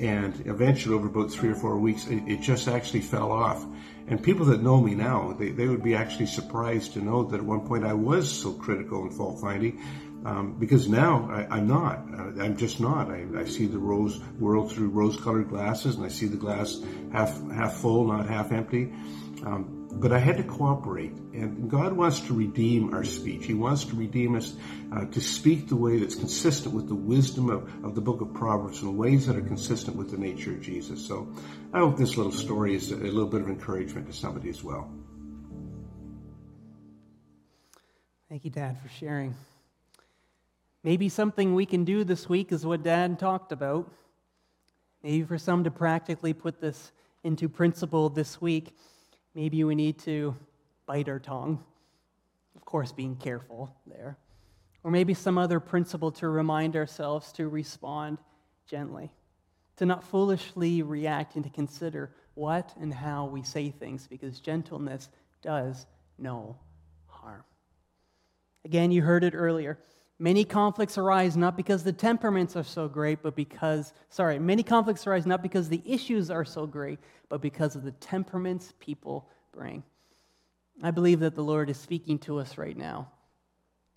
And 0.00 0.42
eventually, 0.46 0.94
over 0.94 1.06
about 1.06 1.30
three 1.30 1.50
or 1.50 1.54
four 1.54 1.78
weeks, 1.78 2.06
it, 2.06 2.22
it 2.26 2.40
just 2.40 2.68
actually 2.68 3.00
fell 3.00 3.30
off. 3.30 3.64
And 4.08 4.22
people 4.22 4.46
that 4.46 4.62
know 4.62 4.80
me 4.80 4.94
now, 4.94 5.32
they, 5.38 5.50
they 5.50 5.68
would 5.68 5.82
be 5.82 5.94
actually 5.94 6.26
surprised 6.26 6.94
to 6.94 7.00
know 7.00 7.24
that 7.24 7.36
at 7.36 7.44
one 7.44 7.66
point 7.66 7.84
I 7.84 7.92
was 7.92 8.30
so 8.30 8.52
critical 8.52 9.02
and 9.02 9.14
fault 9.14 9.40
finding. 9.40 9.80
Um, 10.24 10.56
because 10.58 10.88
now 10.88 11.28
I, 11.30 11.58
am 11.58 11.66
not. 11.66 12.06
Uh, 12.14 12.42
I'm 12.42 12.56
just 12.56 12.80
not. 12.80 13.10
I, 13.10 13.24
I, 13.36 13.44
see 13.44 13.66
the 13.66 13.78
rose 13.78 14.20
world 14.38 14.70
through 14.70 14.90
rose-colored 14.90 15.48
glasses, 15.48 15.96
and 15.96 16.04
I 16.04 16.08
see 16.08 16.26
the 16.26 16.36
glass 16.36 16.80
half 17.12 17.40
half 17.50 17.74
full, 17.74 18.06
not 18.06 18.28
half 18.28 18.52
empty. 18.52 18.92
Um, 19.44 19.82
but 19.92 20.12
I 20.12 20.18
had 20.18 20.38
to 20.38 20.44
cooperate. 20.44 21.12
And 21.32 21.70
God 21.70 21.92
wants 21.92 22.20
to 22.20 22.34
redeem 22.34 22.94
our 22.94 23.04
speech. 23.04 23.46
He 23.46 23.54
wants 23.54 23.84
to 23.84 23.96
redeem 23.96 24.36
us 24.36 24.54
uh, 24.92 25.04
to 25.06 25.20
speak 25.20 25.68
the 25.68 25.76
way 25.76 25.98
that's 25.98 26.14
consistent 26.14 26.74
with 26.74 26.88
the 26.88 26.94
wisdom 26.94 27.50
of, 27.50 27.84
of 27.84 27.94
the 27.94 28.00
book 28.00 28.20
of 28.20 28.32
Proverbs 28.32 28.80
and 28.82 28.96
ways 28.96 29.26
that 29.26 29.36
are 29.36 29.42
consistent 29.42 29.96
with 29.96 30.10
the 30.10 30.18
nature 30.18 30.52
of 30.52 30.62
Jesus. 30.62 31.06
So 31.06 31.28
I 31.72 31.80
hope 31.80 31.96
this 31.96 32.16
little 32.16 32.32
story 32.32 32.74
is 32.74 32.90
a, 32.90 32.96
a 32.96 33.10
little 33.10 33.26
bit 33.26 33.42
of 33.42 33.48
encouragement 33.48 34.06
to 34.06 34.12
somebody 34.12 34.48
as 34.48 34.62
well. 34.62 34.90
Thank 38.28 38.44
you, 38.44 38.50
Dad, 38.50 38.80
for 38.80 38.88
sharing. 38.88 39.34
Maybe 40.84 41.08
something 41.08 41.54
we 41.54 41.66
can 41.66 41.84
do 41.84 42.04
this 42.04 42.28
week 42.28 42.52
is 42.52 42.66
what 42.66 42.82
Dad 42.82 43.18
talked 43.18 43.52
about. 43.52 43.90
Maybe 45.02 45.24
for 45.24 45.38
some 45.38 45.64
to 45.64 45.70
practically 45.70 46.32
put 46.32 46.60
this 46.60 46.92
into 47.24 47.48
principle 47.48 48.08
this 48.08 48.40
week 48.40 48.74
Maybe 49.34 49.64
we 49.64 49.74
need 49.74 49.98
to 50.00 50.36
bite 50.86 51.08
our 51.08 51.18
tongue, 51.18 51.64
of 52.54 52.64
course, 52.64 52.92
being 52.92 53.16
careful 53.16 53.74
there. 53.86 54.18
Or 54.84 54.90
maybe 54.90 55.14
some 55.14 55.38
other 55.38 55.58
principle 55.58 56.10
to 56.12 56.28
remind 56.28 56.76
ourselves 56.76 57.32
to 57.32 57.48
respond 57.48 58.18
gently, 58.66 59.10
to 59.76 59.86
not 59.86 60.04
foolishly 60.04 60.82
react 60.82 61.36
and 61.36 61.44
to 61.44 61.50
consider 61.50 62.10
what 62.34 62.74
and 62.78 62.92
how 62.92 63.26
we 63.26 63.42
say 63.42 63.70
things, 63.70 64.06
because 64.06 64.40
gentleness 64.40 65.08
does 65.40 65.86
no 66.18 66.56
harm. 67.06 67.44
Again, 68.64 68.90
you 68.90 69.02
heard 69.02 69.24
it 69.24 69.34
earlier. 69.34 69.78
Many 70.22 70.44
conflicts 70.44 70.98
arise 70.98 71.36
not 71.36 71.56
because 71.56 71.82
the 71.82 71.92
temperaments 71.92 72.54
are 72.54 72.62
so 72.62 72.86
great, 72.86 73.24
but 73.24 73.34
because, 73.34 73.92
sorry, 74.08 74.38
many 74.38 74.62
conflicts 74.62 75.04
arise 75.04 75.26
not 75.26 75.42
because 75.42 75.68
the 75.68 75.82
issues 75.84 76.30
are 76.30 76.44
so 76.44 76.64
great, 76.64 77.00
but 77.28 77.40
because 77.40 77.74
of 77.74 77.82
the 77.82 77.90
temperaments 77.90 78.72
people 78.78 79.28
bring. 79.50 79.82
I 80.80 80.92
believe 80.92 81.18
that 81.18 81.34
the 81.34 81.42
Lord 81.42 81.68
is 81.70 81.76
speaking 81.76 82.20
to 82.20 82.38
us 82.38 82.56
right 82.56 82.76
now. 82.76 83.10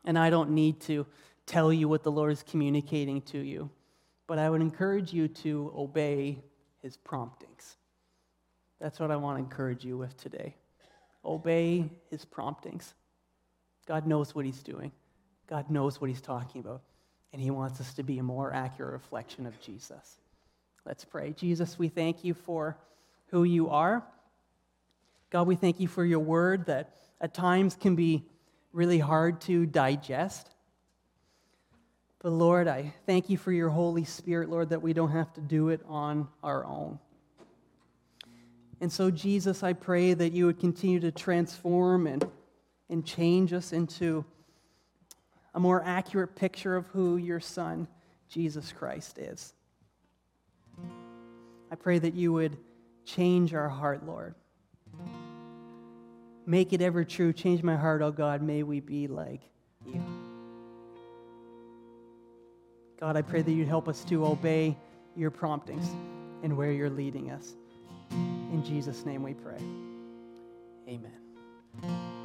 And 0.03 0.17
I 0.17 0.31
don't 0.31 0.49
need 0.49 0.81
to 0.81 1.05
tell 1.45 1.71
you 1.71 1.87
what 1.87 2.01
the 2.01 2.11
Lord 2.11 2.31
is 2.31 2.41
communicating 2.41 3.21
to 3.21 3.37
you, 3.37 3.69
but 4.25 4.39
I 4.39 4.49
would 4.49 4.61
encourage 4.61 5.13
you 5.13 5.27
to 5.27 5.71
obey 5.77 6.39
his 6.81 6.97
promptings. 6.97 7.77
That's 8.81 8.99
what 8.99 9.11
I 9.11 9.15
want 9.15 9.37
to 9.37 9.43
encourage 9.43 9.85
you 9.85 9.95
with 9.95 10.17
today. 10.17 10.55
Obey 11.23 11.87
his 12.09 12.25
promptings. 12.25 12.95
God 13.85 14.07
knows 14.07 14.33
what 14.33 14.45
he's 14.45 14.63
doing. 14.63 14.91
God 15.47 15.69
knows 15.69 16.01
what 16.01 16.09
he's 16.09 16.21
talking 16.21 16.61
about, 16.61 16.81
and 17.33 17.41
he 17.41 17.51
wants 17.51 17.79
us 17.79 17.93
to 17.95 18.03
be 18.03 18.17
a 18.17 18.23
more 18.23 18.53
accurate 18.53 18.93
reflection 18.93 19.45
of 19.45 19.59
Jesus. 19.59 20.17
Let's 20.85 21.05
pray. 21.05 21.33
Jesus, 21.33 21.77
we 21.79 21.87
thank 21.87 22.23
you 22.23 22.33
for 22.33 22.77
who 23.27 23.43
you 23.43 23.69
are. 23.69 24.03
God, 25.29 25.47
we 25.47 25.55
thank 25.55 25.79
you 25.79 25.87
for 25.87 26.05
your 26.05 26.19
word 26.19 26.67
that 26.67 26.95
at 27.19 27.33
times 27.33 27.75
can 27.75 27.95
be 27.95 28.23
really 28.71 28.99
hard 28.99 29.41
to 29.41 29.65
digest. 29.65 30.49
But 32.19 32.31
Lord, 32.31 32.67
I 32.67 32.93
thank 33.05 33.29
you 33.29 33.37
for 33.37 33.51
your 33.51 33.69
Holy 33.69 34.03
Spirit, 34.03 34.49
Lord, 34.49 34.69
that 34.69 34.81
we 34.81 34.93
don't 34.93 35.11
have 35.11 35.33
to 35.33 35.41
do 35.41 35.69
it 35.69 35.81
on 35.87 36.27
our 36.43 36.65
own. 36.65 36.99
And 38.81 38.91
so, 38.91 39.09
Jesus, 39.09 39.63
I 39.63 39.73
pray 39.73 40.13
that 40.13 40.33
you 40.33 40.45
would 40.47 40.59
continue 40.59 40.99
to 40.99 41.11
transform 41.11 42.07
and, 42.07 42.25
and 42.89 43.05
change 43.05 43.53
us 43.53 43.73
into 43.73 44.25
a 45.55 45.59
more 45.59 45.81
accurate 45.83 46.35
picture 46.35 46.75
of 46.75 46.85
who 46.87 47.15
your 47.17 47.39
Son, 47.39 47.87
Jesus 48.29 48.71
Christ, 48.71 49.17
is. 49.17 49.53
I 51.71 51.75
pray 51.75 51.97
that 51.97 52.13
you 52.13 52.33
would 52.33 52.57
change 53.05 53.53
our 53.53 53.69
heart, 53.69 54.05
Lord. 54.05 54.35
Make 56.45 56.73
it 56.73 56.81
ever 56.81 57.03
true. 57.03 57.33
Change 57.33 57.63
my 57.63 57.75
heart, 57.75 58.01
oh 58.01 58.11
God. 58.11 58.41
May 58.41 58.63
we 58.63 58.81
be 58.81 59.07
like 59.07 59.41
you. 59.85 60.03
God, 62.99 63.17
I 63.17 63.21
pray 63.21 63.41
that 63.41 63.51
you'd 63.51 63.67
help 63.67 63.87
us 63.87 64.03
to 64.05 64.25
obey 64.25 64.77
your 65.15 65.31
promptings 65.31 65.87
and 66.43 66.55
where 66.55 66.71
you're 66.71 66.89
leading 66.89 67.31
us. 67.31 67.55
In 68.11 68.63
Jesus' 68.63 69.05
name 69.05 69.23
we 69.23 69.33
pray. 69.33 69.59
Amen. 70.87 72.24